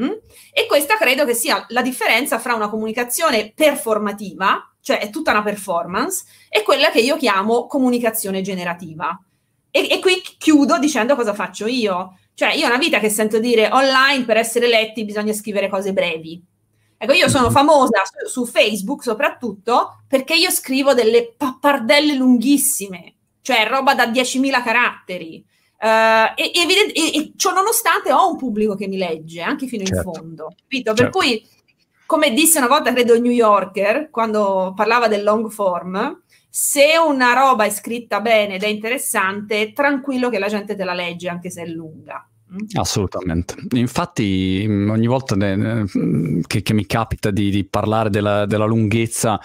[0.00, 0.10] Mm?
[0.52, 5.42] E questa credo che sia la differenza fra una comunicazione performativa, cioè è tutta una
[5.42, 9.20] performance, e quella che io chiamo comunicazione generativa.
[9.68, 12.16] E, e qui chiudo dicendo cosa faccio io.
[12.34, 15.92] Cioè, io ho una vita che sento dire online per essere letti bisogna scrivere cose
[15.92, 16.40] brevi.
[16.96, 17.52] Ecco, io sono mhm.
[17.52, 24.62] famosa su, su Facebook soprattutto perché io scrivo delle pappardelle lunghissime, cioè roba da 10.000
[24.62, 25.44] caratteri.
[25.80, 29.84] Uh, e, evident- e, e ciò nonostante ho un pubblico che mi legge anche fino
[29.84, 30.08] certo.
[30.08, 30.92] in fondo, capito?
[30.92, 31.18] Per certo.
[31.18, 31.44] cui,
[32.06, 37.64] come disse una volta, credo New Yorker, quando parlava del long form, se una roba
[37.64, 41.62] è scritta bene ed è interessante, tranquillo che la gente te la legge anche se
[41.62, 42.26] è lunga.
[42.52, 42.78] Mm?
[42.78, 43.56] Assolutamente.
[43.74, 49.40] Infatti, mm, ogni volta che, che mi capita di, di parlare della, della lunghezza,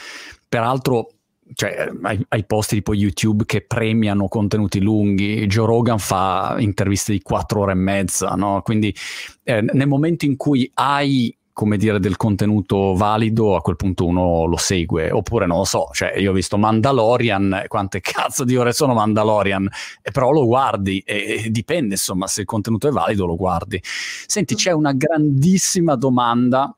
[0.48, 1.10] peraltro
[1.54, 7.22] cioè, ai, ai posti tipo YouTube che premiano contenuti lunghi, Joe Rogan fa interviste di
[7.22, 8.62] quattro ore e mezza, no?
[8.62, 8.96] Quindi
[9.44, 14.46] eh, nel momento in cui hai come dire del contenuto valido a quel punto uno
[14.46, 15.12] lo segue.
[15.12, 19.68] Oppure non lo so cioè io ho visto Mandalorian quante cazzo di ore sono Mandalorian?
[20.02, 23.82] E però lo guardi e, e dipende insomma se il contenuto è valido lo guardi.
[23.84, 26.76] Senti c'è una grandissima domanda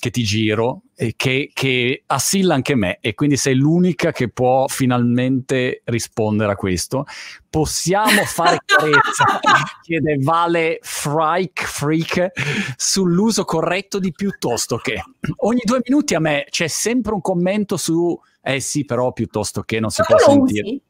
[0.00, 4.66] che ti giro e che, che, assilla anche me e quindi sei l'unica che può
[4.66, 7.04] finalmente rispondere a questo.
[7.48, 9.40] Possiamo fare chiarezza,
[9.82, 12.30] chiede Vale Freak, Freak,
[12.76, 15.00] sull'uso corretto di piuttosto che.
[15.36, 19.80] Ogni due minuti a me c'è sempre un commento su eh sì, però piuttosto che
[19.80, 20.66] non si può sentire.
[20.66, 20.82] Usi?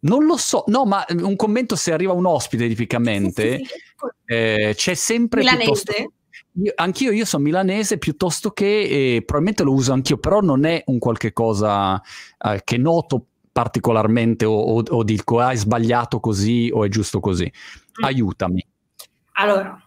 [0.00, 4.32] Non lo so, no, ma un commento se arriva un ospite tipicamente, sì, sì, sì.
[4.32, 5.64] Eh, c'è sempre Milanese.
[5.64, 6.12] piuttosto
[6.62, 10.82] io, anch'io io sono milanese piuttosto che, eh, probabilmente lo uso anch'io, però non è
[10.86, 12.00] un qualche cosa
[12.38, 17.20] eh, che noto particolarmente o, o, o, dico ah, è sbagliato così o è giusto
[17.20, 17.44] così.
[17.44, 18.04] Mm.
[18.04, 18.66] Aiutami.
[19.32, 19.80] Allora,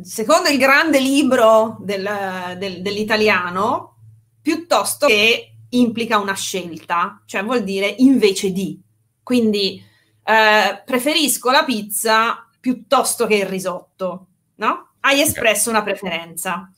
[0.00, 3.96] secondo il grande libro del, del, dell'italiano,
[4.40, 8.80] piuttosto che implica una scelta, cioè vuol dire invece di.
[9.22, 9.82] Quindi
[10.24, 14.85] eh, preferisco la pizza piuttosto che il risotto, no?
[15.06, 16.70] Hai espresso una preferenza.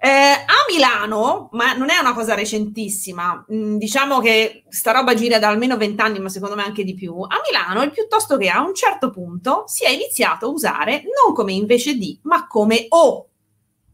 [0.00, 5.14] Eh, a Milano, ma non è una cosa recentissima, mh, mm, diciamo che sta roba
[5.14, 7.20] gira da almeno vent'anni, ma secondo me anche di più.
[7.20, 11.34] A Milano, il piuttosto che a un certo punto si è iniziato a usare non
[11.34, 13.28] come invece di, ma come o.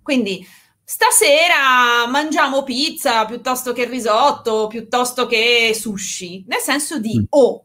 [0.02, 0.46] Quindi
[0.84, 7.24] stasera mangiamo pizza piuttosto che risotto, piuttosto che sushi, nel senso di mm.
[7.30, 7.64] o,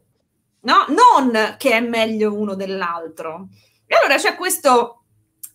[0.62, 0.86] no?
[0.88, 3.48] Non che è meglio uno dell'altro.
[3.86, 4.99] E allora c'è questo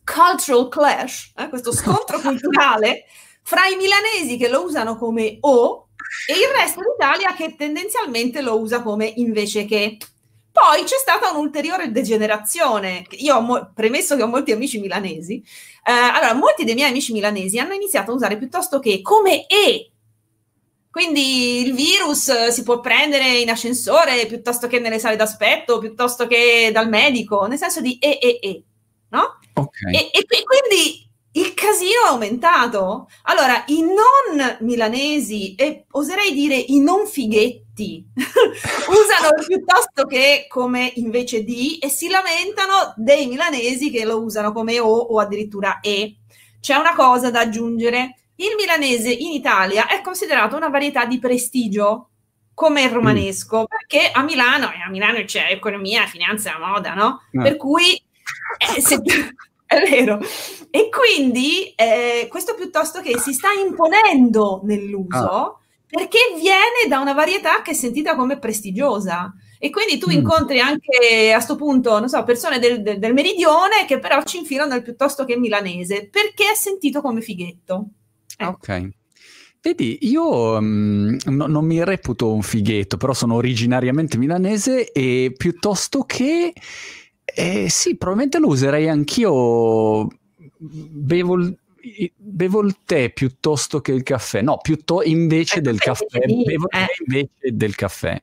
[0.05, 3.05] cultural clash, eh, questo scontro culturale
[3.43, 5.89] fra i milanesi che lo usano come o
[6.27, 9.97] e il resto d'Italia che tendenzialmente lo usa come invece che.
[10.51, 13.05] Poi c'è stata un'ulteriore degenerazione.
[13.17, 15.43] Io ho mo- premesso che ho molti amici milanesi.
[15.83, 19.91] Eh, allora, molti dei miei amici milanesi hanno iniziato a usare piuttosto che come e
[20.89, 26.69] Quindi il virus si può prendere in ascensore piuttosto che nelle sale d'aspetto, piuttosto che
[26.71, 28.63] dal medico, nel senso di e e e,
[29.15, 29.39] no?
[29.53, 29.93] Okay.
[29.93, 33.09] E, e quindi il casino è aumentato.
[33.23, 41.43] Allora, i non milanesi e oserei dire i non fighetti usano piuttosto che come invece
[41.43, 46.17] di e si lamentano dei milanesi che lo usano come o o addirittura e.
[46.59, 48.17] C'è una cosa da aggiungere.
[48.37, 52.09] Il milanese in Italia è considerato una varietà di prestigio
[52.53, 53.65] come il romanesco, mm.
[53.65, 57.21] perché a Milano, e a Milano c'è economia, finanza, moda, no?
[57.31, 57.43] no.
[57.43, 58.01] Per cui
[58.75, 59.01] eh, se,
[59.65, 60.19] è vero.
[60.69, 65.57] E quindi eh, questo piuttosto che si sta imponendo nell'uso ah.
[65.87, 69.33] perché viene da una varietà che è sentita come prestigiosa.
[69.57, 70.13] E quindi tu mm.
[70.13, 74.37] incontri anche a questo punto, non so, persone del, del, del, meridione che però ci
[74.37, 77.87] infilano nel piuttosto che milanese perché è sentito come fighetto.
[78.37, 78.49] Ecco.
[78.49, 78.89] Ok.
[79.61, 86.03] Vedi, io um, no, non mi reputo un fighetto, però sono originariamente milanese e piuttosto
[86.03, 86.53] che
[87.35, 90.07] eh, sì, probabilmente lo userei anch'io.
[90.57, 91.57] Bevo il,
[92.15, 94.41] bevo il tè piuttosto che il caffè.
[94.41, 96.19] No, piuttosto invece eh, del caffè.
[96.25, 96.95] Bevo il tè eh.
[97.05, 98.21] invece del caffè.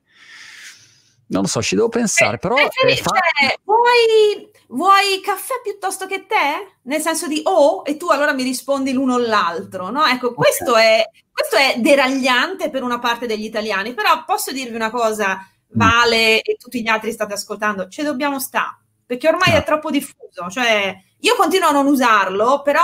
[1.27, 2.55] Non lo so, ci devo pensare, però...
[2.55, 3.11] Eh, fa...
[3.11, 6.65] cioè, vuoi, vuoi, caffè piuttosto che tè?
[6.83, 10.05] Nel senso di oh, e tu allora mi rispondi l'uno o l'altro, no?
[10.05, 10.35] Ecco, okay.
[10.35, 15.37] questo, è, questo è deragliante per una parte degli italiani, però posso dirvi una cosa,
[15.37, 15.71] mm.
[15.75, 18.82] Vale e tutti gli altri state ascoltando, ci dobbiamo stare
[19.13, 19.57] perché ormai no.
[19.57, 20.49] è troppo diffuso.
[20.49, 22.81] Cioè, io continuo a non usarlo, però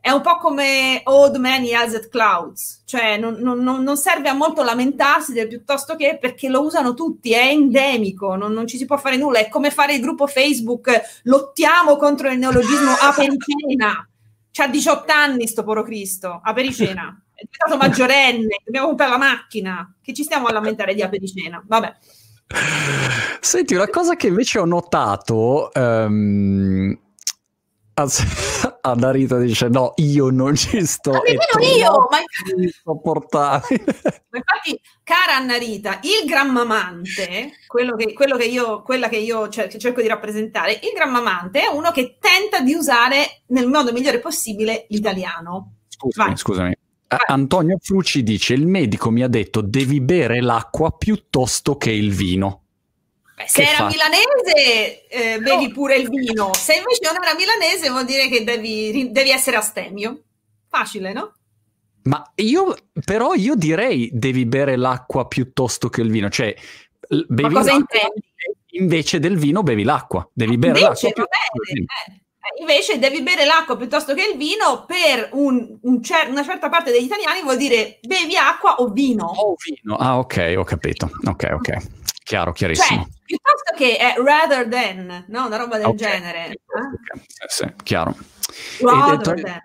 [0.00, 4.34] è un po' come Old Man Yells at Clouds, cioè non, non, non, serve a
[4.34, 8.84] molto lamentarsi del piuttosto che perché lo usano tutti, è endemico, non, non, ci si
[8.84, 14.08] può fare nulla, è come fare il gruppo Facebook, lottiamo contro il neologismo apericena,
[14.52, 20.12] c'ha 18 anni sto poro Cristo, apericena, è diventato maggiorenne, dobbiamo comprare la macchina, che
[20.12, 21.96] ci stiamo a lamentare di apericena, vabbè.
[23.40, 25.70] Senti, una cosa che invece ho notato...
[25.74, 26.98] Um...
[28.82, 31.12] Anarita dice no, io non ci sto.
[31.12, 32.18] Ma nemmeno io, ma
[32.54, 33.84] insopportabile.
[33.84, 39.78] Infatti, cara Annarita, il grammamante, quello che, quello che io, quella che io cer- che
[39.78, 44.84] cerco di rappresentare, il grammamante è uno che tenta di usare nel modo migliore possibile
[44.90, 45.76] l'italiano.
[45.88, 46.74] Scusami, scusami.
[47.08, 52.62] Antonio Fruci dice: Il medico mi ha detto devi bere l'acqua piuttosto che il vino.
[53.36, 53.86] Beh, se era fa?
[53.86, 55.72] milanese, eh, bevi no.
[55.72, 56.52] pure il vino.
[56.54, 60.22] Se invece non era milanese, vuol dire che devi, devi essere astemio.
[60.68, 61.34] Facile, no?
[62.04, 66.30] Ma io, però, io direi devi bere l'acqua piuttosto che il vino.
[66.30, 66.54] Cioè,
[67.08, 68.24] bevi Ma cosa intendi?
[68.70, 70.28] Invece del vino, bevi l'acqua.
[70.32, 71.22] Devi bere invece, l'acqua.
[71.24, 71.28] Va
[71.72, 72.25] bene, eh.
[72.60, 76.90] Invece devi bere l'acqua piuttosto che il vino, per un, un cer- una certa parte
[76.90, 79.24] degli italiani vuol dire bevi acqua o vino.
[79.26, 81.10] O vino, ah ok, ho capito.
[81.24, 81.76] Ok, ok.
[82.22, 83.02] Chiaro, chiarissimo.
[83.02, 85.46] Cioè, piuttosto che è rather than, no?
[85.46, 86.10] Una roba del okay.
[86.12, 86.46] genere.
[86.46, 86.52] Eh?
[86.54, 87.24] Okay.
[87.46, 88.16] Sì, chiaro.
[88.80, 89.62] Rather than.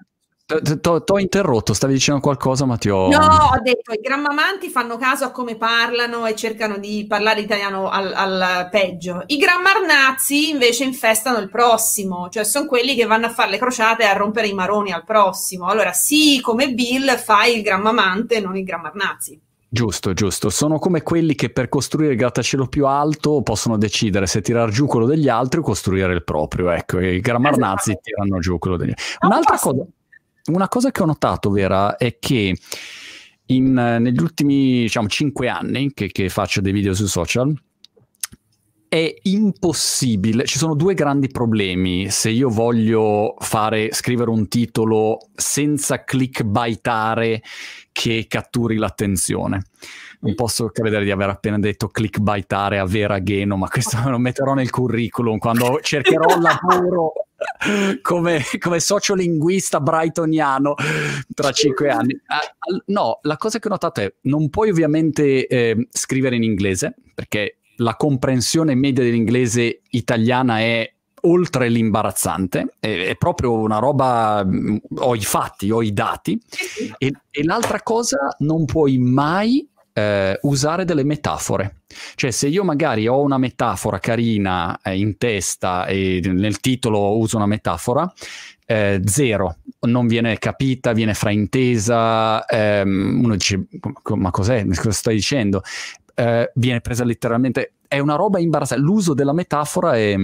[0.60, 3.10] Ti ho interrotto, stavi dicendo qualcosa, ma ti ho.
[3.10, 7.90] No, ho detto i grammamanti fanno caso a come parlano e cercano di parlare italiano
[7.90, 9.24] al, al peggio.
[9.28, 14.04] I grammarnazzi invece infestano il prossimo, cioè sono quelli che vanno a fare le crociate
[14.04, 15.68] e a rompere i maroni al prossimo.
[15.68, 19.40] Allora, sì, come Bill fai il grammamante, non il grammarnazi.
[19.74, 20.50] Giusto, giusto.
[20.50, 24.86] Sono come quelli che per costruire il grattacielo più alto possono decidere se tirar giù
[24.86, 26.72] quello degli altri o costruire il proprio.
[26.72, 28.04] Ecco, i grammarnazzi esatto.
[28.04, 29.06] tirano giù quello degli altri.
[29.22, 29.86] Un'altra cosa
[30.47, 32.58] una cosa che ho notato, Vera, è che
[33.47, 37.54] in, negli ultimi diciamo, 5 anni che, che faccio dei video su social,
[38.91, 40.43] è impossibile.
[40.43, 47.41] Ci sono due grandi problemi se io voglio fare, scrivere un titolo senza clickbaitare
[47.93, 49.63] che catturi l'attenzione.
[50.19, 54.54] Non posso credere di aver appena detto clickbaitare a Vera Geno, ma questo lo metterò
[54.56, 57.13] nel curriculum quando cercherò lavoro
[58.01, 60.75] come, come sociolinguista brightoniano
[61.34, 62.13] tra cinque anni.
[62.13, 66.95] Uh, no, la cosa che ho notato è non puoi ovviamente eh, scrivere in inglese
[67.13, 70.91] perché la comprensione media dell'inglese italiana è
[71.23, 76.39] oltre l'imbarazzante, è, è, proprio una roba, mm, ho i fatti, ho i dati,
[76.97, 81.82] e, e l'altra cosa, non puoi mai eh, usare delle metafore.
[82.16, 87.38] Cioè, se io magari ho una metafora carina eh, in testa e nel titolo uso
[87.38, 88.12] una metafora,
[88.66, 93.66] eh, zero, non viene capita, viene fraintesa, ehm, uno dice,
[94.16, 94.66] ma cos'è?
[94.68, 95.62] Cosa stai dicendo?
[96.14, 98.84] Eh, viene presa letteralmente, è una roba imbarazzante.
[98.84, 100.16] L'uso della metafora è,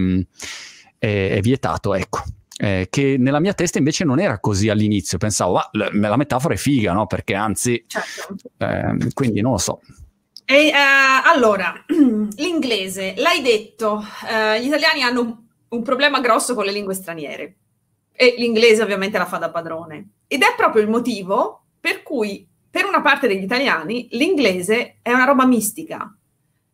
[0.97, 2.23] è, è vietato, ecco.
[2.57, 5.17] Eh, che nella mia testa invece non era così all'inizio.
[5.17, 7.05] Pensavo, ah, la metafora è figa, no?
[7.07, 8.35] Perché anzi, certo.
[8.57, 9.81] eh, quindi non lo so.
[10.45, 15.35] E, uh, allora, l'inglese, l'hai detto, uh, gli italiani hanno un,
[15.69, 17.55] un problema grosso con le lingue straniere
[18.13, 20.11] e l'inglese ovviamente la fa da padrone.
[20.27, 25.25] Ed è proprio il motivo per cui per una parte degli italiani l'inglese è una
[25.25, 26.15] roba mistica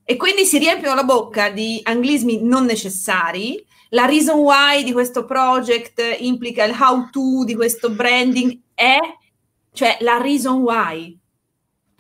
[0.04, 3.66] e quindi si riempiono la bocca di anglismi non necessari.
[3.94, 8.98] La reason why di questo project implica il how to di questo branding è,
[9.72, 11.16] cioè la reason why,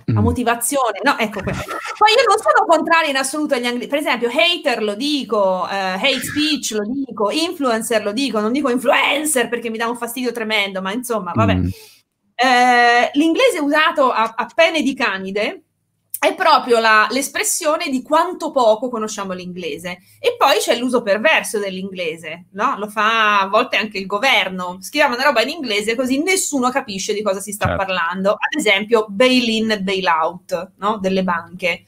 [0.05, 0.23] la mm.
[0.23, 1.17] motivazione, no?
[1.19, 1.71] Ecco questo.
[1.97, 5.67] Poi io non sono contraria in assoluto agli anglismi, per esempio hater lo dico, uh,
[5.69, 10.31] hate speech lo dico, influencer lo dico, non dico influencer perché mi dà un fastidio
[10.31, 11.55] tremendo, ma insomma, vabbè.
[11.55, 11.67] Mm.
[12.35, 15.61] Eh, l'inglese usato a, a pene di canide
[16.23, 19.99] è proprio la, l'espressione di quanto poco conosciamo l'inglese.
[20.19, 22.77] E poi c'è l'uso perverso dell'inglese, no?
[22.77, 24.77] Lo fa a volte anche il governo.
[24.79, 27.83] Scriviamo una roba in inglese così nessuno capisce di cosa si sta certo.
[27.83, 28.31] parlando.
[28.31, 30.97] Ad esempio, bail-in e bail-out no?
[30.97, 31.83] delle banche,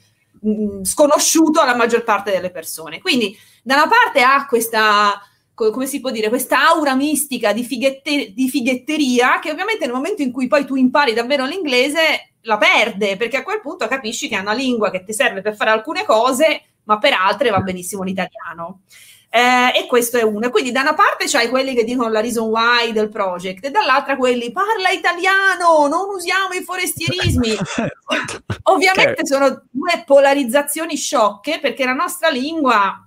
[0.45, 2.99] mm, sconosciuto alla maggior parte delle persone.
[2.99, 5.17] Quindi, da una parte ha questa
[5.55, 10.21] come si può dire, questa aura mistica di, fighette, di, fighetteria che ovviamente nel momento
[10.21, 14.35] in cui poi tu impari davvero l'inglese la perde, perché a quel punto capisci che
[14.35, 18.03] è una lingua che ti serve per fare alcune cose, ma per altre va benissimo
[18.03, 18.81] l'italiano.
[19.29, 20.49] Eh, e questo è uno.
[20.49, 24.15] Quindi da una parte c'hai quelli che dicono la reason why del project e dall'altra
[24.15, 27.49] quelli parla italiano, non usiamo i forestierismi.
[28.63, 29.25] Ovviamente okay.
[29.25, 33.04] sono due polarizzazioni sciocche perché la nostra lingua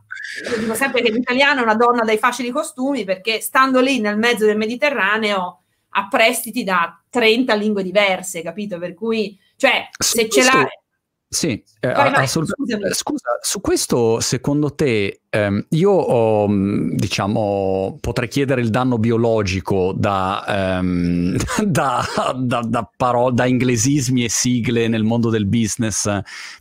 [0.50, 4.18] io dico sempre che l'italiano è una donna dai facili costumi perché stando lì nel
[4.18, 8.78] mezzo del Mediterraneo ha prestiti da 30 lingue diverse, capito?
[8.78, 10.66] Per cui, cioè, se questo, ce l'hai...
[11.30, 12.94] Sì, eh, assolutamente.
[12.94, 19.92] Scusa, su questo secondo te ehm, io ho, mm, diciamo, potrei chiedere il danno biologico
[19.94, 20.44] da,
[20.78, 22.02] ehm, da,
[22.34, 26.10] da, da, parole, da inglesismi e sigle nel mondo del business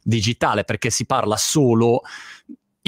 [0.03, 2.01] digitale, perché si parla solo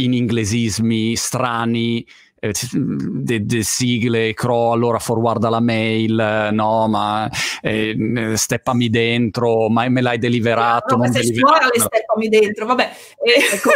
[0.03, 2.05] in inglesismi strani,
[2.39, 7.29] eh, de, de sigle, crawl, allora forwarda la mail, no, ma
[7.61, 10.95] eh, steppami dentro, ma me l'hai deliberato.
[10.95, 11.69] No, se deliberato.
[11.73, 12.91] le steppami dentro, vabbè.
[13.51, 13.69] Ecco,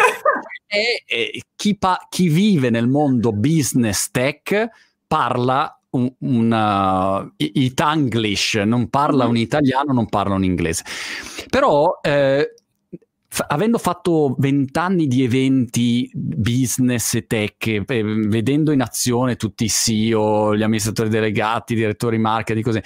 [0.68, 4.70] e, e, chi, pa- chi vive nel mondo business tech
[5.06, 9.30] parla un, un uh, itanglish, non parla mm-hmm.
[9.30, 10.84] un italiano, non parla un inglese.
[11.50, 12.54] Però eh,
[13.34, 19.70] F- avendo fatto vent'anni di eventi business e tech, eh, vedendo in azione tutti i
[19.70, 22.80] CEO, gli amministratori delegati, i direttori marketing, così,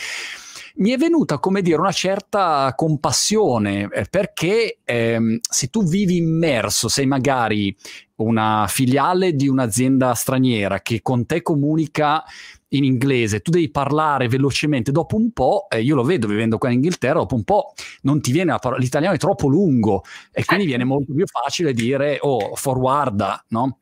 [0.76, 6.88] mi è venuta, come dire, una certa compassione, eh, perché ehm, se tu vivi immerso,
[6.88, 7.76] sei magari
[8.16, 12.24] una filiale di un'azienda straniera che con te comunica
[12.70, 16.70] in inglese, tu devi parlare velocemente, dopo un po', eh, io lo vedo vivendo qua
[16.70, 20.44] in Inghilterra, dopo un po' non ti viene la parola, l'italiano è troppo lungo e
[20.44, 20.68] quindi eh.
[20.68, 23.80] viene molto più facile dire, oh, forwarda, no?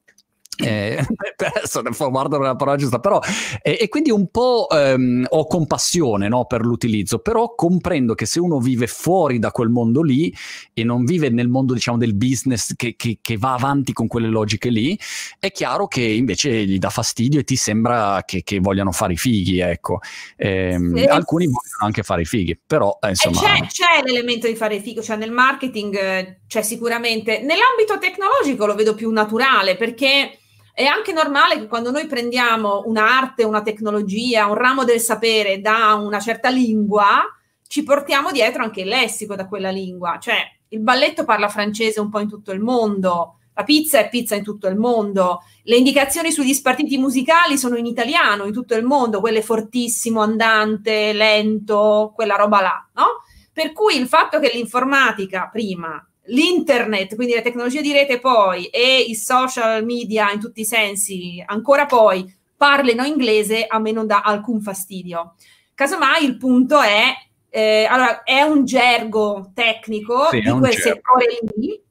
[0.58, 0.98] Eh,
[1.58, 3.20] adesso forwardo la parola giusta, però
[3.62, 8.40] eh, e quindi un po' ehm, ho compassione no, per l'utilizzo, però comprendo che se
[8.40, 10.34] uno vive fuori da quel mondo lì
[10.74, 14.28] e non vive nel mondo diciamo del business che, che, che va avanti con quelle
[14.28, 14.98] logiche lì,
[15.40, 19.18] è chiaro che invece gli dà fastidio e ti sembra che, che vogliano fare i
[19.18, 20.00] fighi, ecco.
[20.38, 21.04] Eh, sì.
[21.04, 23.40] Alcuni vogliono anche fare i fighi, però eh, insomma...
[23.40, 28.66] C'è, c'è, l'elemento di fare i fighi, cioè nel marketing c'è cioè sicuramente, nell'ambito tecnologico
[28.66, 30.38] lo vedo più naturale perché
[30.76, 35.94] è anche normale che quando noi prendiamo un'arte, una tecnologia, un ramo del sapere da
[35.94, 37.24] una certa lingua,
[37.66, 40.18] ci portiamo dietro anche il lessico da quella lingua.
[40.20, 40.36] Cioè,
[40.68, 44.44] il balletto parla francese un po' in tutto il mondo, la pizza è pizza in
[44.44, 49.22] tutto il mondo, le indicazioni sugli spartiti musicali sono in italiano in tutto il mondo,
[49.22, 53.24] quelle fortissimo, andante, lento, quella roba là, no?
[53.54, 59.00] Per cui il fatto che l'informatica prima l'internet, quindi le tecnologie di rete poi e
[59.02, 64.22] i social media in tutti i sensi, ancora poi parlino inglese, a me non dà
[64.22, 65.36] alcun fastidio.
[65.74, 67.14] Casomai il punto è,
[67.50, 70.78] eh, allora, è un gergo tecnico sì, di quel gergo.
[70.78, 71.84] settore lì,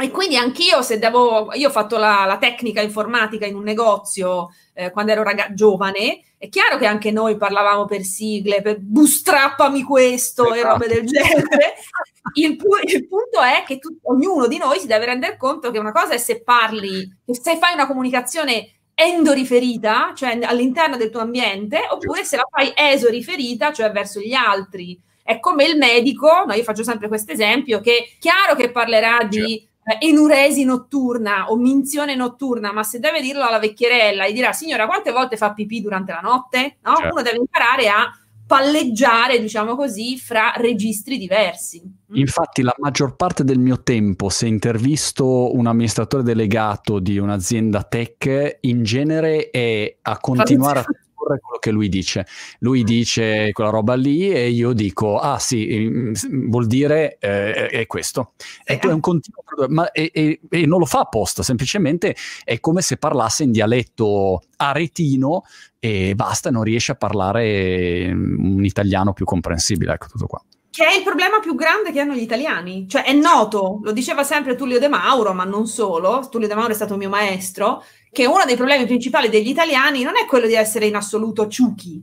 [0.00, 4.50] e quindi anch'io, se devo, io ho fatto la, la tecnica informatica in un negozio
[4.72, 9.82] eh, quando ero raga- giovane, è chiaro che anche noi parlavamo per sigle, per bustrappami
[9.82, 10.56] questo esatto.
[10.56, 11.74] e robe del genere.
[12.34, 15.78] Il, pu- il punto è che tu, ognuno di noi si deve rendere conto che
[15.78, 21.86] una cosa è se parli, se fai una comunicazione endoriferita, cioè all'interno del tuo ambiente,
[21.88, 25.00] oppure se la fai esoriferita, cioè verso gli altri.
[25.22, 29.24] È come il medico, no, io faccio sempre questo esempio, che è chiaro che parlerà
[29.28, 29.54] di
[29.84, 34.86] eh, enuresi notturna o minzione notturna, ma se deve dirlo alla vecchierella e dirà signora
[34.86, 36.78] quante volte fa pipì durante la notte?
[36.82, 36.96] No?
[36.96, 37.12] Certo.
[37.12, 38.10] Uno deve imparare a
[38.48, 41.82] palleggiare, diciamo così, fra registri diversi.
[41.84, 42.16] Mm.
[42.16, 48.56] Infatti la maggior parte del mio tempo, se intervisto un amministratore delegato di un'azienda tech,
[48.62, 50.84] in genere è a continuare a
[51.28, 52.26] tradurre quello che lui dice.
[52.60, 56.12] Lui dice quella roba lì e io dico, ah sì, mm,
[56.48, 58.32] vuol dire eh, è questo.
[58.64, 62.80] È, è un continuo, ma e, e, e non lo fa apposta, semplicemente è come
[62.80, 65.42] se parlasse in dialetto aretino
[65.78, 70.42] e basta, non riesce a parlare mm, un italiano più comprensibile, ecco tutto qua.
[70.70, 74.22] Che è il problema più grande che hanno gli italiani, cioè è noto, lo diceva
[74.22, 78.26] sempre Tullio De Mauro, ma non solo, Tullio De Mauro è stato mio maestro, che
[78.26, 82.02] uno dei problemi principali degli italiani non è quello di essere in assoluto ciuchi,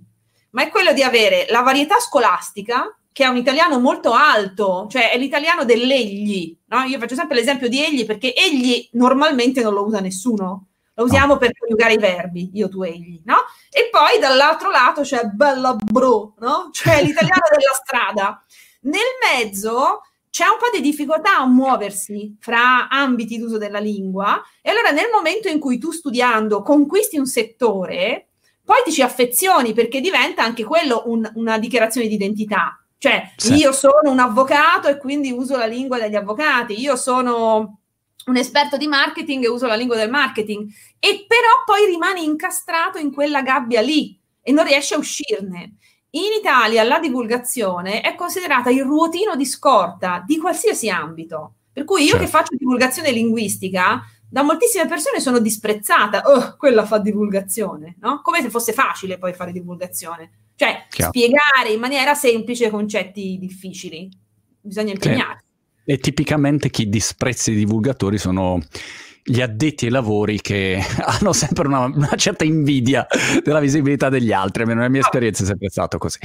[0.52, 5.12] ma è quello di avere la varietà scolastica, che è un italiano molto alto, cioè
[5.12, 6.84] è l'italiano dell'egli, no?
[6.84, 11.38] Io faccio sempre l'esempio di egli perché egli normalmente non lo usa nessuno, lo usiamo
[11.38, 13.36] per coniugare i verbi, io, tu, egli, no?
[13.70, 16.70] E poi dall'altro lato c'è bella bro, no?
[16.72, 18.46] Cioè l'italiano della strada.
[18.82, 19.02] Nel
[19.34, 20.02] mezzo
[20.36, 25.08] c'è un po' di difficoltà a muoversi fra ambiti d'uso della lingua e allora nel
[25.10, 28.32] momento in cui tu studiando conquisti un settore,
[28.62, 32.78] poi ti ci affezioni perché diventa anche quello un, una dichiarazione di identità.
[32.98, 33.54] Cioè, sì.
[33.54, 37.80] io sono un avvocato e quindi uso la lingua degli avvocati, io sono
[38.26, 40.68] un esperto di marketing e uso la lingua del marketing,
[41.00, 45.78] e però poi rimani incastrato in quella gabbia lì e non riesci a uscirne.
[46.16, 51.56] In Italia la divulgazione è considerata il ruotino di scorta di qualsiasi ambito.
[51.74, 52.24] Per cui io certo.
[52.24, 56.22] che faccio divulgazione linguistica, da moltissime persone sono disprezzata.
[56.24, 58.22] Oh, quella fa divulgazione, no?
[58.22, 60.32] Come se fosse facile poi fare divulgazione.
[60.56, 61.12] Cioè, Chiaro.
[61.12, 64.10] spiegare in maniera semplice concetti difficili.
[64.62, 65.44] Bisogna impegnarsi.
[65.84, 68.60] E tipicamente chi disprezza i divulgatori sono
[69.28, 73.08] gli addetti ai lavori che hanno sempre una, una, certa invidia
[73.44, 75.06] della visibilità degli altri, almeno nella mia ah.
[75.06, 76.20] esperienza è sempre stato così.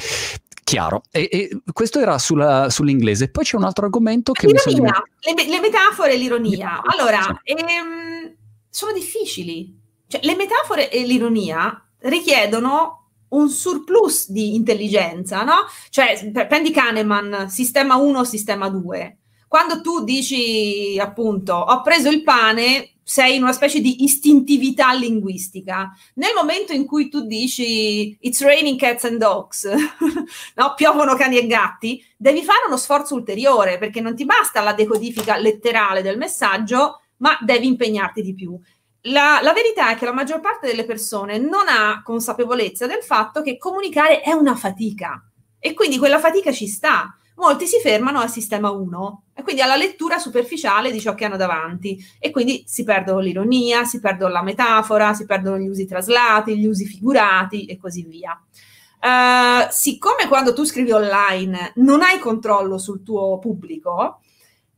[0.62, 3.30] Chiaro, e, e questo era sulla, sull'inglese.
[3.30, 5.34] Poi c'è un altro argomento che l'ironia, mi sono...
[5.34, 6.82] le, le metafore e l'ironia.
[6.84, 8.34] Allora, ehm,
[8.68, 9.78] sono difficili.
[10.06, 12.98] Cioè, le metafore e l'ironia richiedono
[13.30, 15.54] un surplus di intelligenza, no?
[15.88, 19.16] Cioè, prendi Kahneman, sistema 1, sistema 2
[19.50, 25.90] quando tu dici appunto ho preso il pane, sei in una specie di istintività linguistica.
[26.14, 29.66] Nel momento in cui tu dici it's raining cats and dogs,
[30.54, 30.74] no?
[30.76, 35.36] piovono cani e gatti, devi fare uno sforzo ulteriore perché non ti basta la decodifica
[35.36, 38.56] letterale del messaggio, ma devi impegnarti di più.
[39.02, 43.42] La, la, verità è che la maggior parte delle persone non ha consapevolezza del fatto
[43.42, 45.20] che comunicare è una fatica
[45.58, 49.76] e quindi quella fatica ci sta molti si fermano al sistema 1 e quindi alla
[49.76, 54.42] lettura superficiale di ciò che hanno davanti e quindi si perdono l'ironia, si perdono la
[54.42, 58.38] metafora, si perdono gli usi traslati, gli usi figurati e così via.
[59.02, 64.20] Uh, siccome quando tu scrivi online non hai controllo sul tuo pubblico,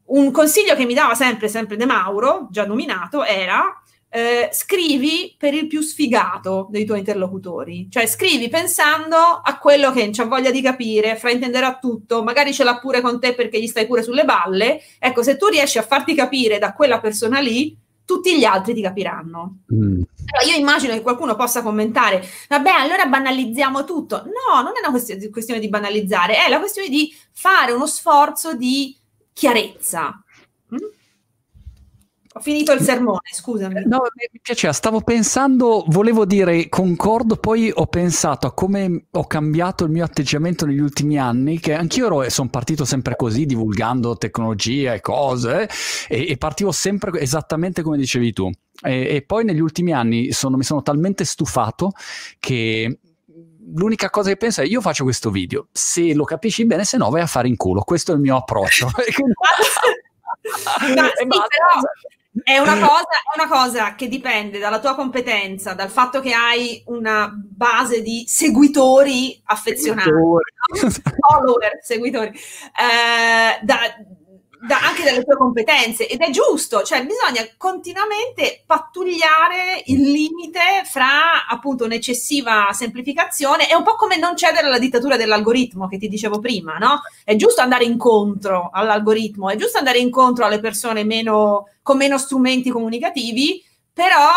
[0.05, 3.82] un consiglio che mi dava sempre, sempre De Mauro, già nominato, era
[4.15, 10.11] eh, scrivi per il più sfigato dei tuoi interlocutori, cioè scrivi pensando a quello che
[10.13, 13.87] c'ha voglia di capire, fraintenderà tutto, magari ce l'ha pure con te perché gli stai
[13.87, 14.83] pure sulle balle.
[14.99, 18.83] Ecco, se tu riesci a farti capire da quella persona lì, tutti gli altri ti
[18.83, 19.61] capiranno.
[19.73, 20.03] Mm.
[20.27, 24.25] Allora, io immagino che qualcuno possa commentare, vabbè, allora banalizziamo tutto.
[24.27, 28.55] No, non è una questione, questione di banalizzare, è la questione di fare uno sforzo
[28.55, 28.95] di
[29.33, 30.23] chiarezza.
[30.75, 31.01] Mm?
[32.43, 33.84] Finito il sermone, scusami.
[33.86, 39.84] No, mi piaceva, stavo pensando, volevo dire concordo, poi ho pensato a come ho cambiato
[39.84, 45.01] il mio atteggiamento negli ultimi anni, che anch'io sono partito sempre così, divulgando tecnologia e
[45.01, 45.68] cose,
[46.09, 48.51] e, e partivo sempre esattamente come dicevi tu.
[48.82, 51.93] E, e poi negli ultimi anni sono, mi sono talmente stufato
[52.40, 52.99] che
[53.74, 57.09] l'unica cosa che penso è io faccio questo video, se lo capisci bene, se no
[57.09, 57.82] vai a fare in culo.
[57.82, 58.90] Questo è il mio approccio.
[60.97, 61.38] Ma, sì, però
[62.43, 66.83] è una, cosa, è una, cosa, che dipende dalla tua competenza, dal fatto che hai
[66.87, 70.09] una base di seguitori affezionati,
[70.72, 71.03] seguitori.
[71.20, 73.78] follower, seguitori, eh, da,
[74.67, 81.47] da, anche dalle tue competenze ed è giusto, cioè bisogna continuamente pattugliare il limite fra
[81.49, 86.39] appunto un'eccessiva semplificazione, è un po' come non cedere alla dittatura dell'algoritmo che ti dicevo
[86.39, 87.01] prima, no?
[87.25, 92.71] È giusto andare incontro all'algoritmo, è giusto andare incontro alle persone meno, con meno strumenti
[92.71, 94.31] comunicativi, però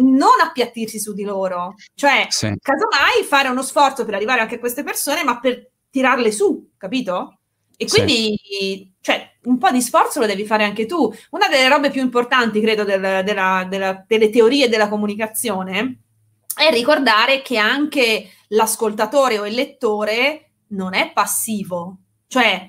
[0.00, 2.52] non appiattirsi su di loro, cioè sì.
[2.60, 7.37] casomai fare uno sforzo per arrivare anche a queste persone, ma per tirarle su, capito?
[7.80, 8.92] E quindi, sì.
[9.00, 11.14] cioè, un po' di sforzo lo devi fare anche tu.
[11.30, 16.00] Una delle robe più importanti, credo, del, della, della, delle teorie della comunicazione
[16.56, 21.98] è ricordare che anche l'ascoltatore o il lettore non è passivo.
[22.26, 22.68] Cioè,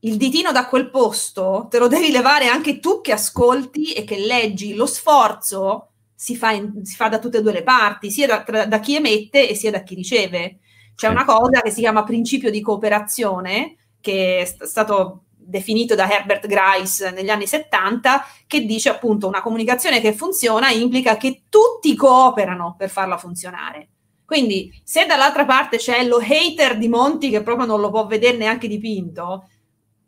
[0.00, 4.18] il ditino da quel posto te lo devi levare anche tu che ascolti e che
[4.18, 4.74] leggi.
[4.74, 8.66] Lo sforzo si fa, in, si fa da tutte e due le parti, sia da,
[8.66, 10.58] da chi emette e sia da chi riceve.
[10.96, 16.10] C'è una cosa che si chiama principio di cooperazione, che è st- stato definito da
[16.10, 21.94] Herbert Grice negli anni 70, che dice appunto una comunicazione che funziona implica che tutti
[21.94, 23.88] cooperano per farla funzionare.
[24.24, 28.36] Quindi se dall'altra parte c'è lo hater di Monti che proprio non lo può vedere
[28.36, 29.48] neanche dipinto,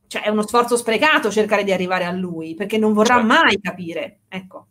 [0.09, 3.29] cioè è uno sforzo sprecato cercare di arrivare a lui, perché non vorrà certo.
[3.29, 4.21] mai capire.
[4.29, 4.67] Ecco.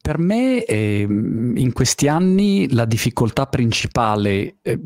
[0.00, 4.78] Per me eh, in questi anni la difficoltà principale eh,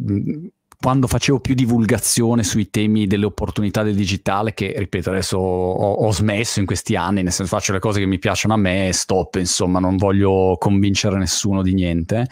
[0.85, 6.13] quando facevo più divulgazione sui temi delle opportunità del digitale, che ripeto adesso ho, ho,
[6.13, 8.93] smesso in questi anni, nel senso faccio le cose che mi piacciono a me e
[8.93, 12.29] stop, insomma, non voglio convincere nessuno di niente,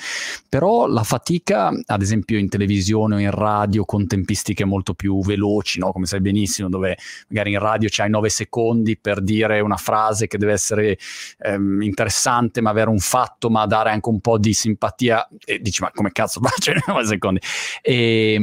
[0.50, 5.78] però la fatica, ad esempio in televisione o in radio, con tempistiche molto più veloci,
[5.78, 5.90] no?
[5.90, 6.98] come sai benissimo, dove
[7.28, 10.98] magari in radio c'hai 9 secondi per dire una frase che deve essere
[11.38, 15.80] ehm, interessante, ma avere un fatto, ma dare anche un po' di simpatia, e dici
[15.80, 17.40] ma come cazzo faccio in 9 secondi?
[17.80, 18.40] E,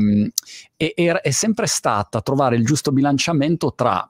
[0.77, 4.07] e, e, è sempre stata trovare il giusto bilanciamento tra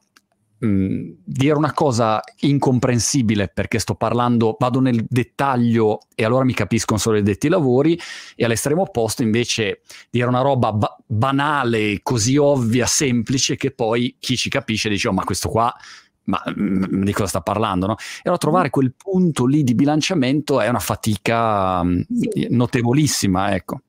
[0.59, 6.53] mh, mm, dire una cosa incomprensibile perché sto parlando, vado nel dettaglio e allora mi
[6.53, 7.99] capiscono solo i detti lavori
[8.35, 14.35] e all'estremo opposto invece dire una roba ba- banale, così ovvia, semplice che poi chi
[14.37, 15.73] ci capisce dice oh ma questo qua
[16.25, 17.95] ma mh, mm, di cosa sta parlando, no?
[17.97, 22.03] E allora trovare quel punto lì di bilanciamento è una fatica mh,
[22.49, 23.81] notevolissima, ecco.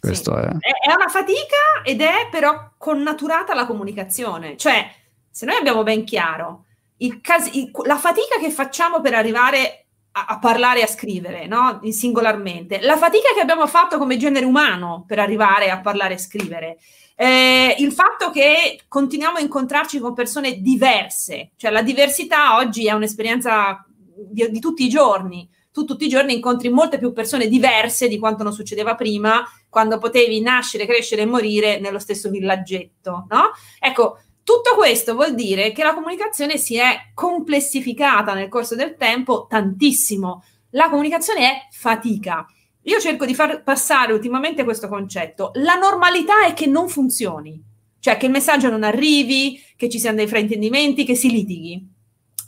[0.00, 0.40] Questo sì.
[0.40, 0.90] è...
[0.90, 4.56] è una fatica ed è però connaturata alla comunicazione.
[4.56, 4.88] Cioè,
[5.30, 6.64] se noi abbiamo ben chiaro
[6.98, 11.46] il cas- il, la fatica che facciamo per arrivare a, a parlare e a scrivere,
[11.46, 11.80] no?
[11.90, 16.78] singolarmente, la fatica che abbiamo fatto come genere umano per arrivare a parlare e scrivere,
[17.16, 22.92] eh, il fatto che continuiamo a incontrarci con persone diverse, cioè la diversità oggi è
[22.92, 23.84] un'esperienza
[24.28, 28.18] di, di tutti i giorni tu tutti i giorni incontri molte più persone diverse di
[28.18, 33.50] quanto non succedeva prima, quando potevi nascere, crescere e morire nello stesso villaggetto, no?
[33.78, 39.46] Ecco, tutto questo vuol dire che la comunicazione si è complessificata nel corso del tempo
[39.50, 40.44] tantissimo.
[40.70, 42.46] La comunicazione è fatica.
[42.84, 45.50] Io cerco di far passare ultimamente questo concetto.
[45.56, 47.62] La normalità è che non funzioni,
[47.98, 51.95] cioè che il messaggio non arrivi, che ci siano dei fraintendimenti, che si litighi.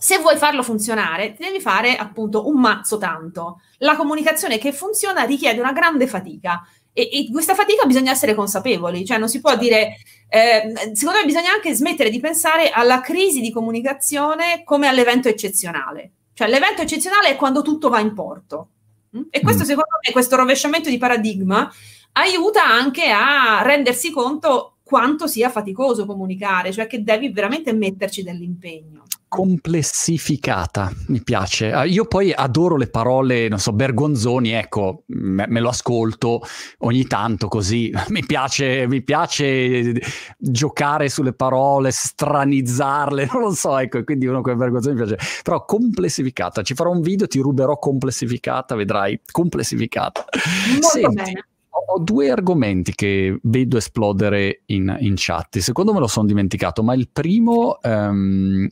[0.01, 3.61] Se vuoi farlo funzionare, devi fare appunto un mazzo tanto.
[3.79, 9.05] La comunicazione che funziona richiede una grande fatica e, e questa fatica bisogna essere consapevoli,
[9.05, 9.97] cioè non si può dire,
[10.29, 16.13] eh, secondo me bisogna anche smettere di pensare alla crisi di comunicazione come all'evento eccezionale.
[16.33, 18.69] Cioè l'evento eccezionale è quando tutto va in porto.
[19.17, 19.23] Mm?
[19.31, 19.67] E questo mm.
[19.67, 21.73] secondo me, questo rovesciamento di paradigma
[22.13, 29.03] aiuta anche a rendersi conto quanto sia faticoso comunicare, cioè che devi veramente metterci dell'impegno
[29.29, 31.71] complessificata, mi piace.
[31.71, 36.41] Ah, io poi adoro le parole, non so, Bergonzoni, ecco, me, me, lo ascolto
[36.79, 37.93] ogni tanto così.
[38.09, 40.01] Mi piace, mi piace
[40.39, 45.43] giocare sulle parole, stranizzarle, non lo so, ecco, quindi uno come Bergonzoni mi piace.
[45.43, 50.25] Però complessificata, ci farò un video, ti ruberò complessificata, vedrai, complessificata.
[50.73, 51.48] Molto Senti, bene
[51.91, 55.59] ho due argomenti che vedo esplodere in, in, chat.
[55.59, 58.69] Secondo me lo sono dimenticato, ma il primo um,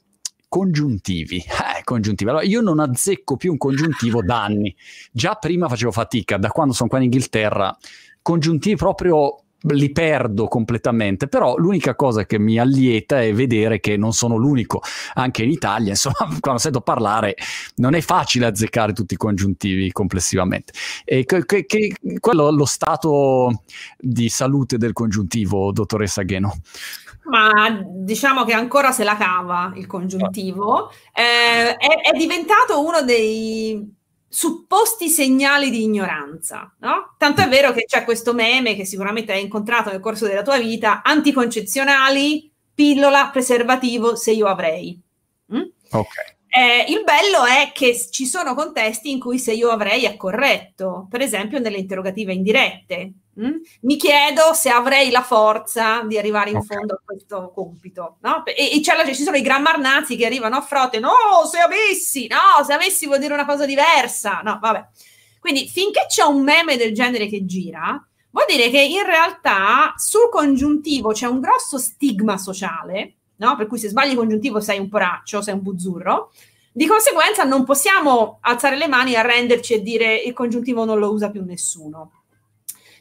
[0.48, 1.42] congiuntivi.
[1.76, 2.30] Eh, congiuntivi.
[2.30, 4.74] Allora, io non azzecco più un congiuntivo da anni.
[5.12, 7.76] Già prima facevo fatica, da quando sono qua in Inghilterra,
[8.22, 14.12] congiuntivi proprio li perdo completamente, però l'unica cosa che mi allieta è vedere che non
[14.12, 14.82] sono l'unico,
[15.14, 17.36] anche in Italia, insomma, quando sento parlare
[17.76, 20.72] non è facile azzeccare tutti i congiuntivi complessivamente.
[21.04, 23.62] E che, che, che, quello è lo stato
[23.98, 26.54] di salute del congiuntivo, dottoressa Gheno?
[27.24, 33.94] Ma diciamo che ancora se la cava il congiuntivo, eh, è, è, diventato uno dei
[34.36, 37.14] supposti segnali di ignoranza, no?
[37.16, 40.58] Tanto è vero che c'è questo meme che sicuramente hai incontrato nel corso della tua
[40.58, 45.00] vita, anticoncezionali, pillola, preservativo, se io avrei.
[45.54, 45.62] Mm?
[45.90, 46.34] Ok.
[46.48, 51.06] Eh, il bello è che ci sono contesti in cui se io avrei è corretto,
[51.08, 53.12] per esempio nelle interrogative indirette.
[53.38, 53.56] Mm?
[53.82, 56.76] Mi chiedo se avrei la forza di arrivare in okay.
[56.76, 58.16] fondo a questo compito.
[58.20, 58.44] No?
[58.44, 61.10] E, e la, ci sono i grammarnazzi che arrivano a frotte, no,
[61.50, 64.40] se avessi, no, se avessi vuol dire una cosa diversa.
[64.42, 64.86] No, vabbè.
[65.38, 68.00] Quindi finché c'è un meme del genere che gira,
[68.36, 73.56] Vuol dire che in realtà sul congiuntivo c'è un grosso stigma sociale, no?
[73.56, 76.32] per cui se sbagli il congiuntivo sei un poraccio, sei un buzzurro.
[76.70, 81.30] Di conseguenza non possiamo alzare le mani, arrenderci e dire il congiuntivo non lo usa
[81.30, 82.10] più nessuno.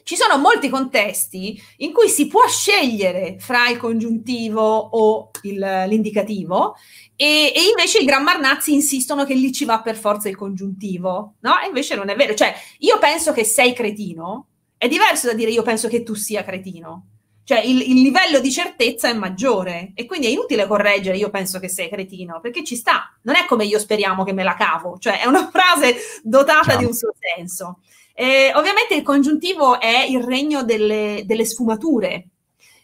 [0.07, 6.75] Ci sono molti contesti in cui si può scegliere fra il congiuntivo o il, l'indicativo
[7.15, 11.59] e, e, invece i grammarnazzi insistono che lì ci va per forza il congiuntivo, no?
[11.59, 12.35] E invece non è vero.
[12.35, 14.45] Cioè, io penso che sei cretino,
[14.77, 17.07] è diverso da dire io penso che tu sia cretino.
[17.43, 21.57] Cioè, il, il livello di certezza è maggiore e quindi è inutile correggere io penso
[21.57, 23.11] che sei cretino, perché ci sta.
[23.23, 26.77] Non è come io speriamo che me la cavo, cioè è una frase dotata Ciao.
[26.77, 27.79] di un suo senso.
[28.17, 32.29] Eh, ovviamente il congiuntivo è il regno delle, delle sfumature.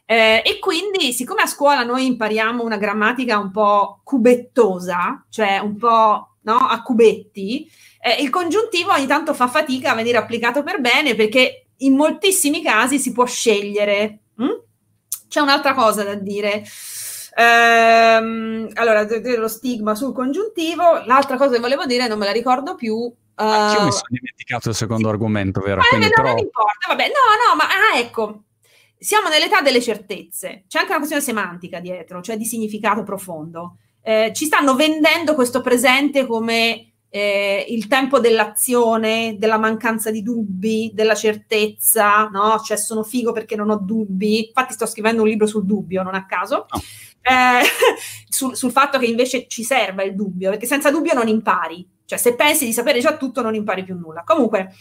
[0.05, 5.77] Eh, e quindi, siccome a scuola noi impariamo una grammatica un po' cubettosa, cioè un
[5.77, 7.65] po' no, a cubetti,
[8.01, 12.61] eh, il congiuntivo ogni tanto fa fatica a venire applicato per bene perché in moltissimi
[12.61, 14.19] casi si può scegliere.
[14.41, 14.59] Mm?
[15.29, 16.65] C'è un'altra cosa da dire.
[17.36, 19.07] Ehm, allora,
[19.38, 23.43] lo stigma sul congiuntivo, l'altra cosa che volevo dire non me la ricordo più, Uh,
[23.43, 25.13] io mi sono dimenticato il secondo sì.
[25.13, 25.82] argomento, vero?
[25.82, 26.27] Eh, Quindi, no, però...
[26.29, 27.13] non importa, vabbè, no,
[27.49, 28.43] no, ma ah, ecco,
[28.97, 33.77] siamo nell'età delle certezze, c'è anche una questione semantica dietro, cioè di significato profondo.
[34.03, 40.91] Eh, ci stanno vendendo questo presente come eh, il tempo dell'azione, della mancanza di dubbi,
[40.93, 42.59] della certezza, no?
[42.59, 44.47] Cioè sono figo perché non ho dubbi.
[44.47, 46.65] Infatti sto scrivendo un libro sul dubbio, non a caso.
[46.69, 46.82] Oh.
[47.22, 47.61] Eh,
[48.30, 51.88] sul, sul fatto che invece ci serva il dubbio, perché senza dubbio non impari.
[52.05, 54.24] Cioè, se pensi di sapere già tutto, non impari più nulla.
[54.26, 54.74] Comunque,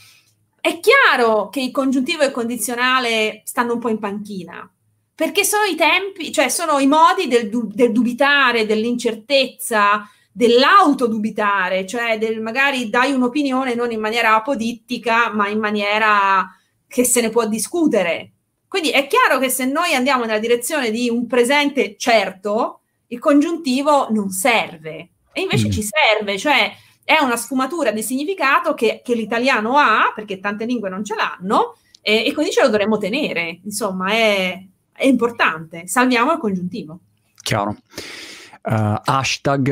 [0.60, 4.70] è chiaro che il congiuntivo e il condizionale stanno un po' in panchina,
[5.14, 12.40] perché sono i tempi, cioè sono i modi del, del dubitare, dell'incertezza, dell'autodubitare, cioè del
[12.40, 16.46] magari dai un'opinione non in maniera apodittica, ma in maniera
[16.86, 18.32] che se ne può discutere.
[18.70, 24.06] Quindi è chiaro che se noi andiamo nella direzione di un presente certo, il congiuntivo
[24.10, 25.08] non serve.
[25.32, 25.70] E invece mm.
[25.72, 30.88] ci serve, cioè è una sfumatura di significato che, che l'italiano ha, perché tante lingue
[30.88, 33.58] non ce l'hanno, e, e quindi ce lo dovremmo tenere.
[33.64, 35.88] Insomma, è, è importante.
[35.88, 37.00] Salviamo il congiuntivo.
[37.42, 37.76] Chiaro.
[38.62, 39.68] Uh, hashtag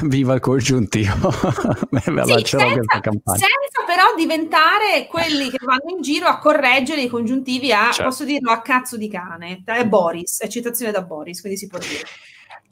[0.00, 1.30] uh, viva il congiuntivo
[1.92, 7.90] sì, senza, senza, però diventare quelli che vanno in giro a correggere i congiuntivi a,
[7.90, 8.04] certo.
[8.04, 11.78] posso dirlo, a cazzo di cane è Boris, è citazione da Boris quindi si può
[11.78, 12.04] dire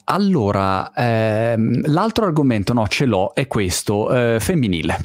[0.05, 4.99] allora, ehm, l'altro argomento, no, ce l'ho, è questo, eh, femminile.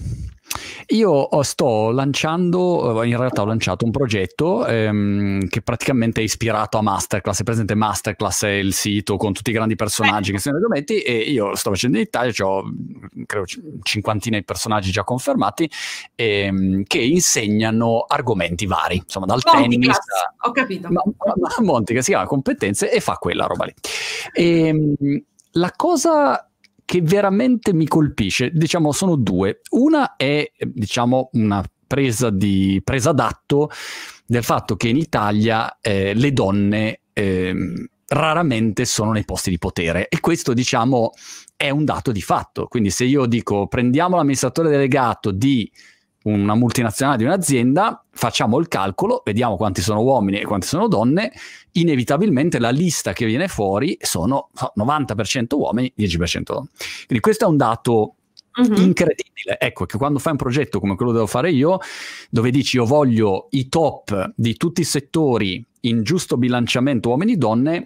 [0.90, 6.78] Io sto lanciando, eh, in realtà ho lanciato un progetto ehm, che praticamente è ispirato
[6.78, 10.58] a Masterclass, è presente Masterclass è il sito con tutti i grandi personaggi che sono
[10.58, 12.64] argomenti e io sto facendo in Italia, ho
[13.26, 13.46] credo
[13.82, 15.70] cinquantina di personaggi già confermati
[16.14, 20.90] ehm, che insegnano argomenti vari, insomma dal tennis a, ho capito.
[20.90, 23.74] Ma, ma, Monti che si chiama competenze e fa quella roba lì.
[24.34, 24.96] E, ehm,
[25.54, 26.50] la cosa
[26.86, 29.62] che veramente mi colpisce, diciamo, sono due.
[29.72, 33.70] Una è, diciamo, una presa, di, presa d'atto
[34.26, 37.54] del fatto che in Italia eh, le donne eh,
[38.08, 41.12] raramente sono nei posti di potere e questo, diciamo,
[41.56, 42.68] è un dato di fatto.
[42.68, 45.70] Quindi se io dico prendiamo l'amministratore delegato di
[46.26, 51.32] una multinazionale di un'azienda, facciamo il calcolo, vediamo quanti sono uomini e quanti sono donne,
[51.74, 56.70] inevitabilmente la lista che viene fuori sono 90% uomini, 10% donne.
[57.06, 58.16] Quindi questo è un dato
[58.56, 58.74] Uh-huh.
[58.80, 59.60] incredibile.
[59.60, 61.78] Ecco che quando fai un progetto come quello che devo fare io,
[62.30, 67.86] dove dici io voglio i top di tutti i settori in giusto bilanciamento uomini-donne,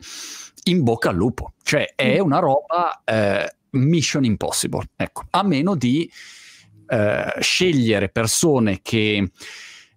[0.65, 1.53] in bocca al lupo.
[1.63, 4.89] Cioè è una roba eh, mission impossible.
[4.95, 6.07] Ecco, a meno di
[6.89, 9.31] eh, scegliere persone che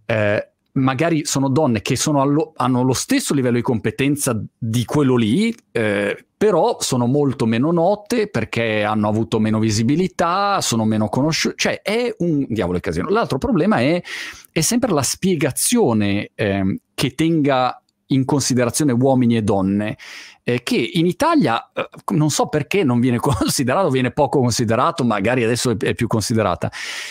[0.07, 5.16] eh, magari sono donne che sono allo, hanno lo stesso livello di competenza di quello
[5.16, 11.55] lì, eh, però sono molto meno note perché hanno avuto meno visibilità, sono meno conosciute,
[11.57, 13.09] cioè è un diavolo di casino.
[13.09, 14.03] L'altro problema è,
[14.51, 17.76] è sempre la spiegazione eh, che tenga
[18.07, 19.97] in considerazione uomini e donne,
[20.45, 25.45] eh, che in Italia eh, non so perché non viene considerato, viene poco considerato, magari
[25.45, 26.70] adesso è, è più considerata,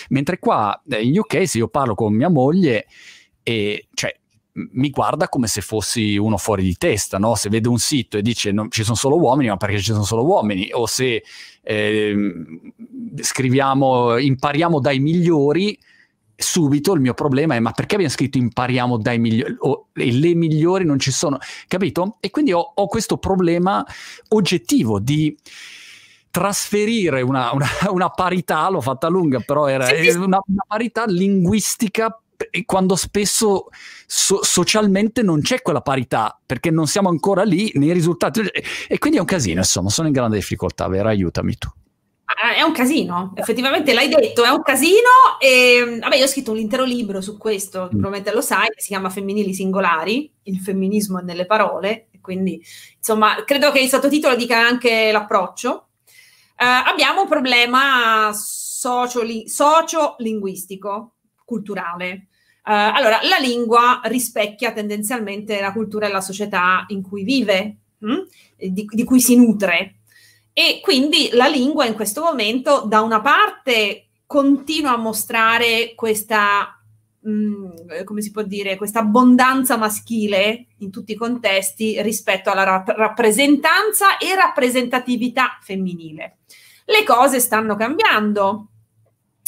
[0.09, 2.85] mentre qua eh, in UK se io parlo con mia moglie,
[3.43, 4.15] e, cioè,
[4.53, 7.35] mi guarda come se fossi uno fuori di testa, no?
[7.35, 10.03] Se vede un sito e dice no, ci sono solo uomini, ma perché ci sono
[10.03, 10.69] solo uomini?
[10.73, 11.23] O se
[11.61, 12.15] eh,
[13.15, 15.77] scriviamo impariamo dai migliori,
[16.41, 20.33] subito il mio problema è ma perché abbiamo scritto impariamo dai migliori o, e le
[20.33, 21.37] migliori non ci sono,
[21.67, 22.17] capito?
[22.19, 23.85] E quindi ho, ho questo problema
[24.29, 25.35] oggettivo di
[26.31, 30.17] trasferire una, una, una, parità, l'ho fatta lunga, però era sì, sì.
[30.17, 32.15] Una, una, parità linguistica
[32.65, 33.67] quando spesso
[34.07, 38.41] so- socialmente non c'è quella parità, perché non siamo ancora lì nei risultati.
[38.87, 41.69] E quindi è un casino, insomma, sono in grande difficoltà, Vera, aiutami tu.
[42.35, 46.51] Ah, è un casino, effettivamente l'hai detto, è un casino e vabbè io ho scritto
[46.51, 47.89] un intero libro su questo, mm.
[47.89, 52.63] probabilmente lo sai, si chiama Femminili Singolari, il femminismo nelle parole, quindi
[52.95, 55.87] insomma credo che il sottotitolo dica anche l'approccio.
[56.61, 62.27] Uh, abbiamo un problema socio- sociolinguistico, culturale.
[62.63, 68.21] Uh, allora, la lingua rispecchia tendenzialmente la cultura e la società in cui vive, hm?
[68.57, 70.00] di, di cui si nutre.
[70.53, 76.81] E quindi la lingua in questo momento, da una parte, continua a mostrare questa,
[77.19, 77.69] mh, mm,
[78.03, 84.17] come si può dire, questa abbondanza maschile in tutti i contesti rispetto alla rap- rappresentanza
[84.17, 86.37] e rappresentatività femminile.
[86.85, 88.67] Le cose stanno cambiando.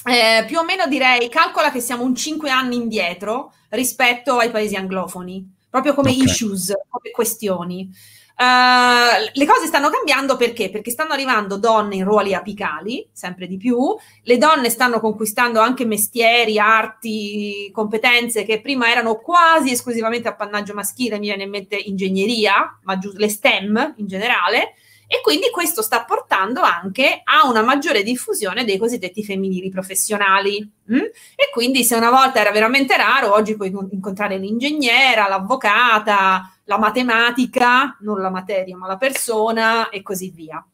[0.06, 4.76] Eh, più o meno direi, calcola che siamo un 5 anni indietro rispetto ai paesi
[4.76, 6.24] anglofoni, proprio come okay.
[6.24, 7.89] issues, come questioni.
[8.36, 10.70] Uh, le cose stanno cambiando perché?
[10.72, 15.86] Perché stanno arrivando donne in ruoli apicali, sempre di più, le donne stanno conquistando anche
[15.86, 22.80] mestieri, arti, competenze che prima erano quasi esclusivamente appannaggio maschile, mi viene in mente ingegneria,
[22.84, 24.74] ma giù, le STEM in generale,
[25.14, 30.68] e quindi questo sta portando anche a una maggiore diffusione dei cosiddetti femminili professionali.
[30.91, 30.97] Mm?
[31.36, 37.95] E quindi se una volta era veramente raro, oggi puoi incontrare l'ingegnera, l'avvocata, la matematica,
[37.99, 40.66] non la materia, ma la persona e così via.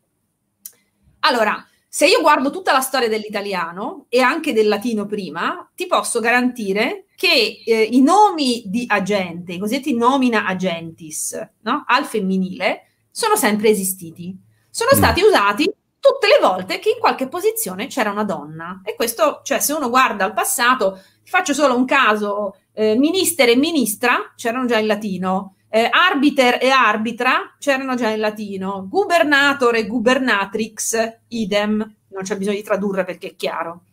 [1.20, 6.22] Allora, se io guardo tutta la storia dell'italiano e anche del latino prima, ti posso
[6.22, 11.84] garantire che eh, i nomi di agente, i cosiddetti nomina agentis, no?
[11.86, 14.38] al femminile, sono sempre esistiti.
[14.70, 14.98] Sono mm.
[14.98, 18.82] stati usati tutte le volte che in qualche posizione c'era una donna.
[18.84, 23.56] E questo, cioè, se uno guarda al passato, faccio solo un caso, eh, minister e
[23.56, 29.86] ministra c'erano già in latino, eh, arbiter e arbitra c'erano già in latino, gubernator e
[29.86, 33.84] gubernatrix, idem, non c'è bisogno di tradurre perché è chiaro.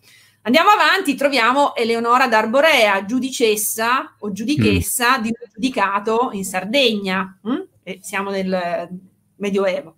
[0.42, 5.22] Andiamo avanti, troviamo Eleonora d'Arborea, giudicessa o giudichessa mm.
[5.22, 7.38] di un giudicato in Sardegna.
[7.46, 7.60] Mm?
[8.00, 8.88] Siamo nel
[9.36, 9.96] Medioevo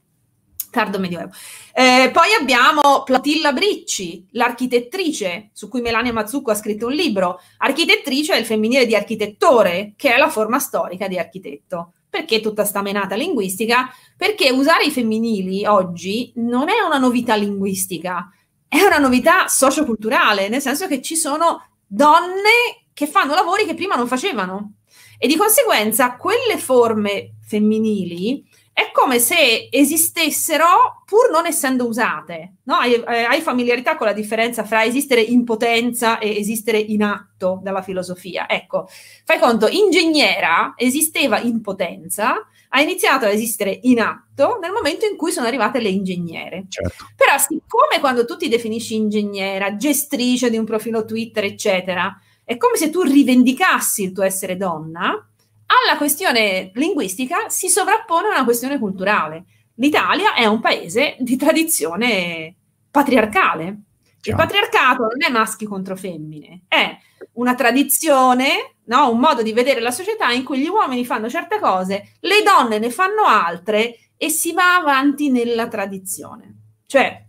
[0.71, 1.31] tardo medioevo.
[1.73, 7.41] Eh, poi abbiamo Platilla Bricci, l'architettrice, su cui Melania Mazzucco ha scritto un libro.
[7.59, 11.93] Architettrice è il femminile di architettore, che è la forma storica di architetto.
[12.09, 13.91] Perché tutta sta menata linguistica?
[14.17, 18.31] Perché usare i femminili oggi non è una novità linguistica,
[18.67, 23.95] è una novità socioculturale, nel senso che ci sono donne che fanno lavori che prima
[23.95, 24.78] non facevano.
[25.19, 28.47] E di conseguenza quelle forme femminili
[28.79, 32.59] è come se esistessero pur non essendo usate.
[32.63, 32.77] No?
[32.77, 37.59] Hai, eh, hai, familiarità con la differenza fra esistere in potenza e esistere in atto
[37.61, 38.49] dalla filosofia.
[38.49, 38.89] Ecco,
[39.25, 45.17] fai conto, ingegnera esisteva in potenza, ha iniziato a esistere in atto nel momento in
[45.17, 46.67] cui sono arrivate le ingegnere.
[46.69, 47.09] Certo.
[47.17, 52.17] Però siccome quando tu ti definisci ingegnera, gestrice di un profilo Twitter, eccetera,
[52.49, 58.45] è come se tu rivendicassi il tuo essere donna, alla questione linguistica si sovrappone una
[58.45, 59.45] questione culturale.
[59.75, 62.57] L'Italia è un paese di tradizione
[62.91, 63.81] patriarcale.
[64.23, 66.97] Il patriarcato non è maschi contro femmine, è
[67.33, 69.11] una tradizione, no?
[69.11, 72.79] un modo di vedere la società in cui gli uomini fanno certe cose, le donne
[72.79, 76.61] ne fanno altre e si va avanti nella tradizione.
[76.87, 77.28] Cioè,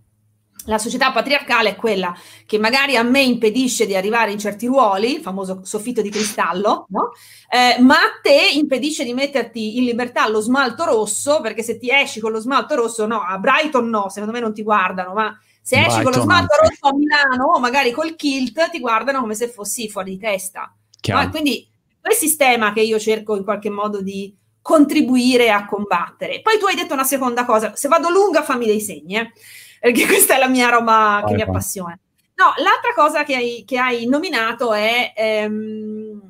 [0.66, 5.16] la società patriarcale è quella che magari a me impedisce di arrivare in certi ruoli,
[5.16, 7.12] il famoso soffitto di cristallo, no?
[7.50, 11.90] eh, ma a te impedisce di metterti in libertà lo smalto rosso, perché se ti
[11.90, 15.38] esci con lo smalto rosso, no, a Brighton no, secondo me non ti guardano, ma
[15.62, 19.22] se esci Brighton con lo smalto rosso a Milano o magari col kilt, ti guardano
[19.22, 20.74] come se fossi fuori di testa.
[21.08, 21.30] No?
[21.30, 21.68] Quindi
[22.02, 26.42] quel sistema che io cerco in qualche modo di contribuire a combattere.
[26.42, 29.32] Poi tu hai detto una seconda cosa, se vado lunga fammi dei segni, eh
[29.80, 31.98] perché questa è la mia roba che mi appassiona.
[32.36, 36.22] No, l'altra cosa che hai, che hai nominato è ehm,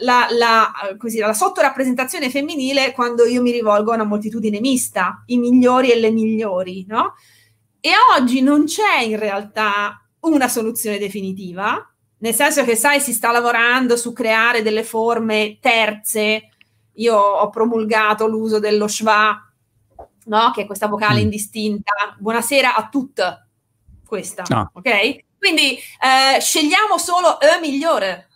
[0.00, 5.38] la, la, così, la sottorappresentazione femminile quando io mi rivolgo a una moltitudine mista, i
[5.38, 7.14] migliori e le migliori, no?
[7.80, 13.30] E oggi non c'è in realtà una soluzione definitiva, nel senso che, sai, si sta
[13.30, 16.48] lavorando su creare delle forme terze.
[16.94, 19.47] Io ho promulgato l'uso dello schwa
[20.28, 20.50] no?
[20.52, 21.22] Che è questa vocale mm.
[21.22, 21.92] indistinta.
[22.18, 23.48] Buonasera a tutte.
[24.06, 24.70] Questa, no.
[24.72, 25.24] ok?
[25.36, 28.28] Quindi eh, scegliamo solo E migliore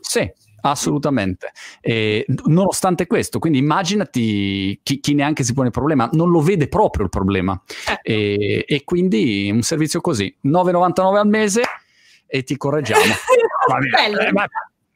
[0.00, 0.30] Sì,
[0.70, 1.52] Assolutamente.
[1.80, 6.68] E, nonostante questo, quindi immaginati chi, chi, neanche si pone il problema, non lo vede
[6.68, 7.60] proprio il problema.
[7.64, 8.02] Certo.
[8.02, 11.62] E, e, quindi un servizio così, 9,99 al mese
[12.26, 13.02] e ti correggiamo.
[13.68, 14.46] Vabbè, ma,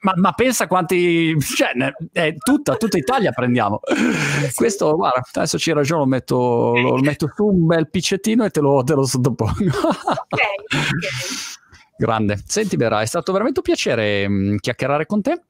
[0.01, 1.73] ma, ma, pensa quanti, cioè,
[2.13, 3.81] è tutta, tutta Italia prendiamo.
[4.55, 6.37] Questo, guarda, adesso ci ragiono, metto,
[6.75, 9.53] lo, lo metto su un bel piccettino e te lo, te lo sottopongo.
[9.55, 10.41] ok, ok.
[12.01, 12.41] Grande.
[12.47, 15.43] Senti, Vera, è stato veramente un piacere mh, mm, chiacchierare con te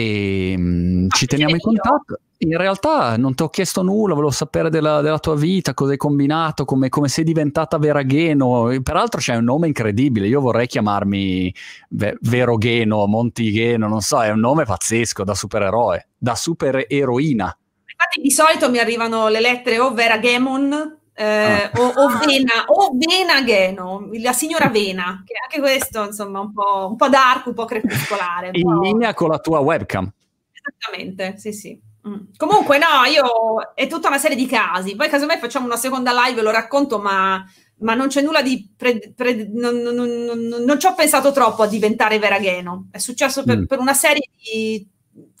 [0.00, 2.18] e mh, mm, ci teniamo in contatto.
[2.42, 5.98] In realtà non ti ho chiesto nulla, volevo sapere della, della tua vita, cosa hai
[5.98, 8.74] combinato, come, come, sei diventata Veragheno.
[8.82, 11.54] Peraltro c'è un nome incredibile, io vorrei chiamarmi
[11.90, 17.54] Ve- Verogheno, Montigheno, non so, è un nome pazzesco da supereroe, da supereroina.
[17.84, 21.70] Infatti di solito mi arrivano le lettere o Veragemon eh, ah.
[21.78, 26.86] o, o, Vena, o Vena Geno, la signora Vena, che anche questo insomma un po',
[26.88, 28.48] un po dark, un po' crepuscolare.
[28.52, 28.80] In po'...
[28.80, 30.10] linea con la tua webcam.
[30.50, 31.78] Esattamente, sì sì.
[32.08, 32.32] Mm.
[32.38, 36.40] Comunque no, io è tutta una serie di casi, poi casomai facciamo una seconda live
[36.40, 37.44] e lo racconto, ma,
[37.80, 38.72] ma non c'è nulla di...
[38.74, 43.44] Pre, pre, non, non, non, non, ci ho pensato troppo a diventare Veragheno, è successo
[43.44, 43.64] per, mm.
[43.66, 44.88] per una serie di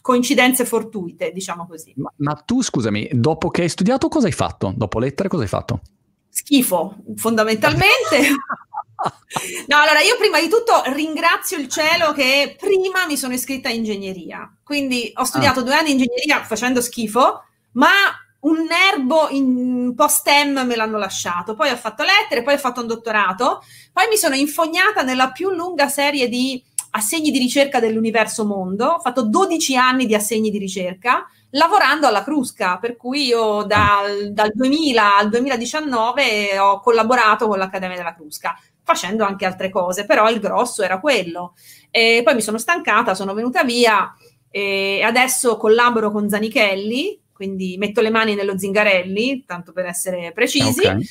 [0.00, 1.92] coincidenze fortuite, diciamo così.
[1.96, 4.72] Ma, ma, tu, scusami, dopo che hai studiato cosa hai fatto?
[4.76, 5.80] Dopo lettere cosa hai fatto?
[6.28, 8.18] Schifo, fondamentalmente.
[9.66, 13.72] no, allora io prima di tutto ringrazio il cielo che prima mi sono iscritta a
[13.72, 15.62] ingegneria, quindi ho studiato ah.
[15.62, 17.42] due anni in ingegneria facendo schifo,
[17.72, 17.90] ma
[18.40, 22.86] un nervo in post-STEM me l'hanno lasciato, poi ho fatto lettere, poi ho fatto un
[22.86, 28.86] dottorato, poi mi sono infognata nella più lunga serie di assegni di ricerca dell'universo mondo,
[28.86, 34.32] ho fatto 12 anni di assegni di ricerca lavorando alla Crusca, per cui io dal,
[34.32, 40.30] dal 2000 al 2019 ho collaborato con l'Accademia della Crusca, facendo anche altre cose, però
[40.30, 41.54] il grosso era quello.
[41.90, 44.14] E poi mi sono stancata, sono venuta via
[44.48, 50.86] e adesso collaboro con Zanichelli, quindi metto le mani nello Zingarelli, tanto per essere precisi.
[50.86, 51.06] Okay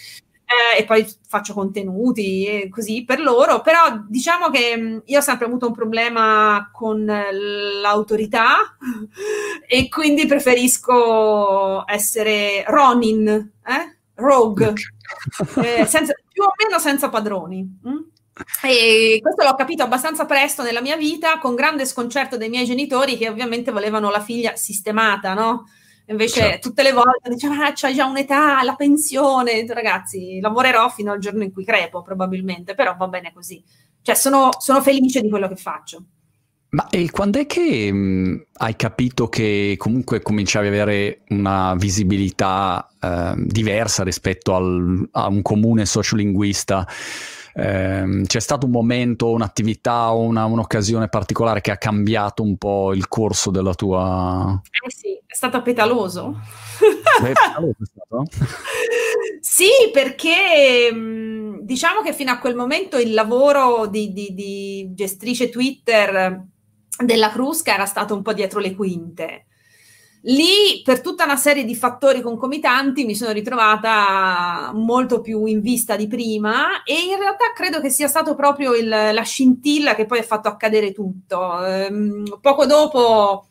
[0.50, 5.22] eh, e poi faccio contenuti e così per loro, però diciamo che mm, io ho
[5.22, 8.76] sempre avuto un problema con l'autorità
[9.68, 13.98] e quindi preferisco essere Ronin, eh?
[14.16, 14.74] Rogue,
[15.64, 17.80] eh, senza, più o meno senza padroni.
[17.84, 17.98] Hm?
[18.64, 23.18] E questo l'ho capito abbastanza presto nella mia vita, con grande sconcerto dei miei genitori
[23.18, 25.66] che ovviamente volevano la figlia sistemata, no?
[26.10, 26.70] Invece certo.
[26.70, 29.66] tutte le volte diceva, ah, c'hai già un'età, la pensione.
[29.68, 33.64] Ragazzi, lavorerò fino al giorno in cui crepo probabilmente, però va bene così.
[34.02, 36.04] Cioè, sono, sono felice di quello che faccio.
[36.72, 42.88] Ma e quando è che mh, hai capito che comunque cominciavi ad avere una visibilità
[43.02, 46.88] eh, diversa rispetto al, a un comune sociolinguista?
[47.54, 52.94] Eh, c'è stato un momento, un'attività o una, un'occasione particolare che ha cambiato un po'
[52.94, 54.60] il corso della tua...
[54.86, 56.40] Eh sì, è stato petaloso.
[57.22, 58.26] Beh, petaloso è stato?
[59.42, 60.92] sì, perché
[61.62, 66.44] diciamo che fino a quel momento il lavoro di, di, di gestrice Twitter
[67.04, 69.46] della Crusca era stato un po' dietro le quinte.
[70.24, 75.96] Lì, per tutta una serie di fattori concomitanti, mi sono ritrovata molto più in vista
[75.96, 80.20] di prima e in realtà credo che sia stato proprio il, la scintilla che poi
[80.20, 81.66] ha fatto accadere tutto.
[81.66, 83.46] Ehm, poco dopo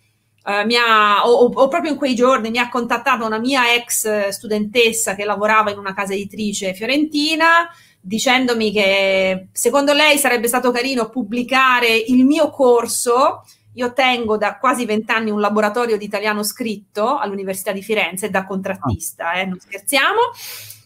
[0.64, 5.14] mi ha, o, o, proprio in quei giorni mi ha contattato una mia ex studentessa
[5.14, 7.68] che lavorava in una casa editrice fiorentina
[8.00, 13.44] dicendomi che secondo lei sarebbe stato carino pubblicare il mio corso.
[13.74, 19.32] Io tengo da quasi vent'anni un laboratorio di italiano scritto all'Università di Firenze da contrattista,
[19.32, 20.20] eh, non scherziamo.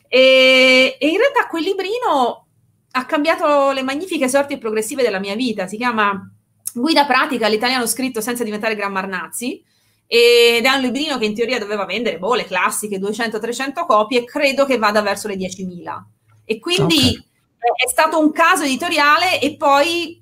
[0.09, 2.47] E, e in realtà quel librino
[2.91, 5.67] ha cambiato le magnifiche sorti progressive della mia vita.
[5.67, 6.31] Si chiama
[6.75, 9.63] Guida pratica all'italiano scritto senza diventare grammarnazzi
[10.07, 14.67] ed è un librino che in teoria doveva vendere boh, le classiche 200-300 copie credo
[14.67, 16.03] che vada verso le 10.000.
[16.45, 17.87] E quindi okay.
[17.87, 20.22] è stato un caso editoriale e poi,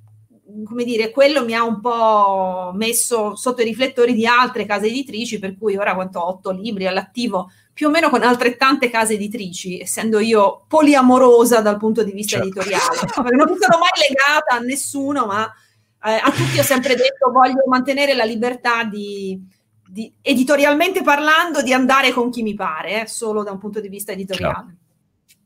[0.64, 5.38] come dire, quello mi ha un po' messo sotto i riflettori di altre case editrici,
[5.38, 9.80] per cui ora quanto ho otto libri all'attivo, più o meno con altrettante case editrici,
[9.80, 12.46] essendo io poliamorosa dal punto di vista certo.
[12.46, 13.36] editoriale.
[13.36, 15.44] non sono mai legata a nessuno, ma
[16.04, 19.40] eh, a tutti ho sempre detto voglio mantenere la libertà di,
[19.86, 23.88] di, editorialmente parlando, di andare con chi mi pare, eh, solo da un punto di
[23.88, 24.54] vista editoriale.
[24.54, 24.79] Ciao.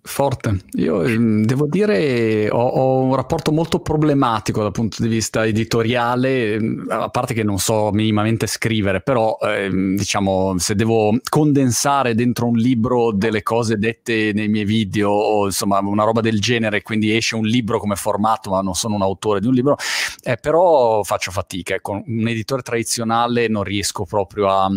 [0.07, 0.59] Forte.
[0.73, 6.53] Io ehm, devo dire ho, ho, un rapporto molto problematico dal punto di vista editoriale,
[6.53, 12.47] ehm, a parte che non so minimamente scrivere, però eh, diciamo se devo condensare dentro
[12.47, 17.17] un libro delle cose dette nei miei video o insomma una roba del genere, quindi
[17.17, 19.77] esce un libro come formato, ma non sono un autore di un libro,
[20.23, 21.81] eh, però faccio fatica.
[21.81, 24.71] Con un editore tradizionale non riesco proprio a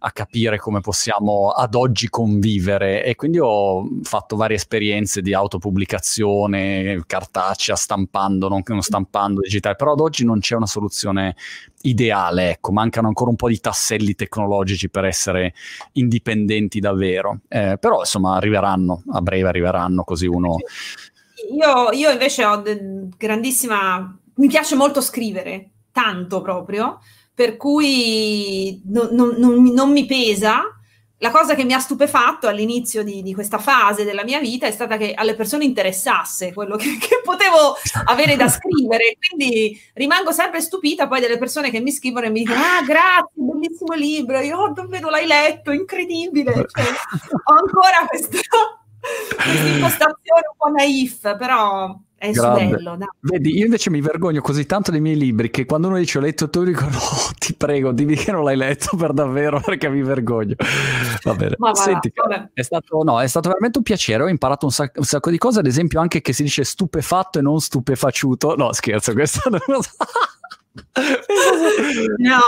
[0.00, 3.04] a capire come possiamo ad oggi convivere.
[3.04, 10.00] E quindi ho fatto varie esperienze di autopubblicazione cartacea, stampando, non, stampando digitale, però ad
[10.00, 11.36] oggi non c'è una soluzione
[11.82, 15.54] ideale, ecco, mancano ancora un po' di tasselli tecnologici per essere
[15.92, 20.56] indipendenti davvero, eh, però insomma arriveranno, a breve arriveranno così uno...
[21.52, 24.16] Io, io invece ho de- grandissima...
[24.34, 27.00] mi piace molto scrivere, tanto proprio,
[27.38, 30.76] per cui non, non, non, non, mi pesa.
[31.18, 34.72] La cosa che mi ha stupefatto all'inizio di, di, questa fase della mia vita è
[34.72, 37.76] stata che alle persone interessasse quello che, che, potevo
[38.06, 39.16] avere da scrivere.
[39.20, 43.30] Quindi rimango sempre stupita poi delle persone che mi scrivono e mi dicono: Ah, grazie,
[43.34, 44.40] bellissimo libro.
[44.40, 46.52] Io oh, davvero l'hai letto, incredibile.
[46.52, 46.86] Cioè,
[47.44, 48.30] ho ancora questa,
[48.98, 53.08] questa impostazione un po' naif, però è bello, dai.
[53.20, 56.20] Vedi, io invece mi vergogno così tanto dei miei libri che quando uno dice ho
[56.20, 56.98] letto tu dico no,
[57.38, 60.56] ti prego, dimmi che non l'hai letto per davvero perché mi vergogno.
[61.22, 61.54] Va bene.
[61.56, 62.50] Va, Senti, vabbè.
[62.52, 65.38] È, stato, no, è stato veramente un piacere, ho imparato un, sac- un, sacco di
[65.38, 68.56] cose, ad esempio anche che si dice stupefatto e non stupefaciuto.
[68.56, 69.90] No, scherzo, questo non lo so.
[72.18, 72.40] no,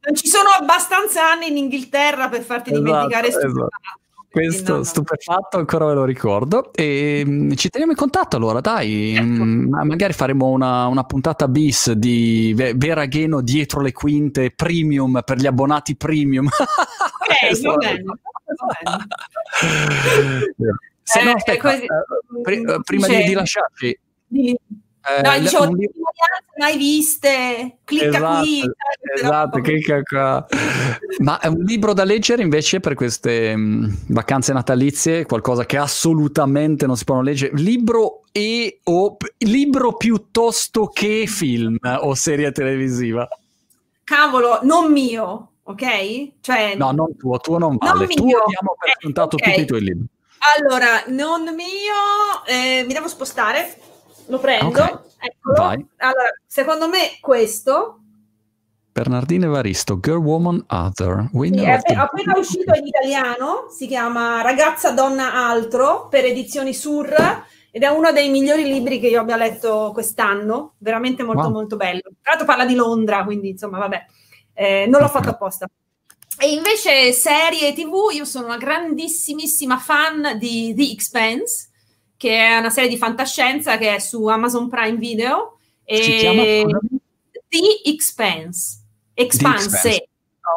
[0.00, 3.48] non ci sono abbastanza anni in Inghilterra per farti esatto, dimenticare esatto.
[3.48, 4.06] stupefatto.
[4.30, 4.84] Questo no, no.
[4.84, 6.72] stupefatto ancora me lo ricordo.
[6.74, 9.14] E um, ci teniamo in contatto allora, dai.
[9.14, 9.44] Ecco.
[9.84, 15.96] Magari faremo una, una, puntata bis di Veragheno dietro le quinte premium per gli abbonati
[15.96, 16.48] premium.
[17.28, 18.04] Ok, va bene.
[21.02, 21.86] Se no, eh, aspetta, eh,
[22.42, 23.98] pr- prima di, di lasciarci,
[24.32, 24.58] eh,
[25.22, 26.00] no, dicevo, un libro...
[26.58, 28.62] mai viste, clicca esatto, qui.
[29.14, 30.46] Esatto, clicca qua.
[31.18, 35.76] Ma è un libro da leggere invece per queste mh, mm, vacanze natalizie, qualcosa che
[35.76, 37.56] assolutamente non si può leggere.
[37.56, 43.28] Libro e o libro piuttosto che film o serie televisiva.
[44.04, 46.30] Cavolo, non mio, ok?
[46.40, 47.98] Cioè, no, non tuo, tuo non vale.
[47.98, 48.38] Non tu mio.
[48.38, 49.52] abbiamo presentato eh, okay.
[49.52, 50.06] tutti i tuoi libri.
[50.56, 53.76] Allora, non mio, eh, mi devo spostare
[54.28, 54.68] lo prendo.
[54.68, 55.86] Okay.
[55.96, 58.00] Allora, secondo me questo.
[58.92, 61.28] Bernardino Evaristo, Girl, Woman, Other.
[61.32, 67.14] Sì, è appena uscito in italiano, si chiama Ragazza, Donna, Altro, per edizioni Sur,
[67.70, 71.52] ed è uno dei migliori libri che io abbia letto quest'anno, veramente molto wow.
[71.52, 72.00] molto bello.
[72.20, 74.06] Tra l'altro parla di Londra, quindi insomma vabbè,
[74.54, 75.68] eh, non l'ho fatto apposta.
[76.40, 81.67] E invece serie tv, io sono una grandissimissima fan di The Expanse,
[82.18, 85.58] che è una serie di fantascienza che è su Amazon Prime Video.
[85.84, 88.82] E si chiama The Expanse.
[89.14, 90.08] Expanse.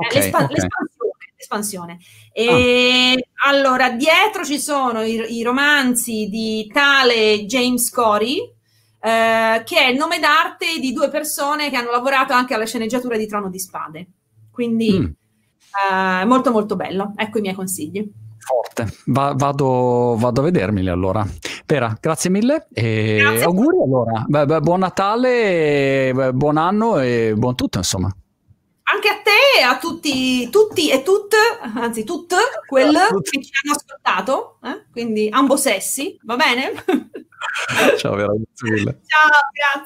[0.01, 0.55] Okay, L'espa- okay.
[0.55, 1.11] L'espansione.
[1.38, 1.99] l'espansione.
[2.33, 3.49] E ah.
[3.49, 8.38] allora, dietro ci sono i, i, romanzi di tale James Corey,
[8.99, 13.17] eh, che è il nome d'arte di due persone che hanno lavorato anche alla sceneggiatura
[13.17, 14.07] di Trono di Spade.
[14.51, 15.05] Quindi mm.
[15.91, 17.13] eh, molto molto bello.
[17.15, 18.19] Ecco i miei consigli.
[18.43, 21.26] Forte, Va, vado, vado, a vedermeli allora.
[21.65, 23.43] Pera, grazie mille e grazie.
[23.43, 24.26] auguri allora.
[24.27, 28.11] Beh, beh, buon Natale, beh, buon anno e buon tutto insomma.
[28.84, 31.38] Anche a te e a tutti, tutti e tutte,
[31.76, 32.35] anzi tutte,
[32.65, 34.85] quelle che ci hanno ascoltato, eh?
[34.91, 36.73] quindi ambo sessi, va bene?
[37.97, 39.01] Ciao, grazie mille.
[39.05, 39.85] Ciao, grazie.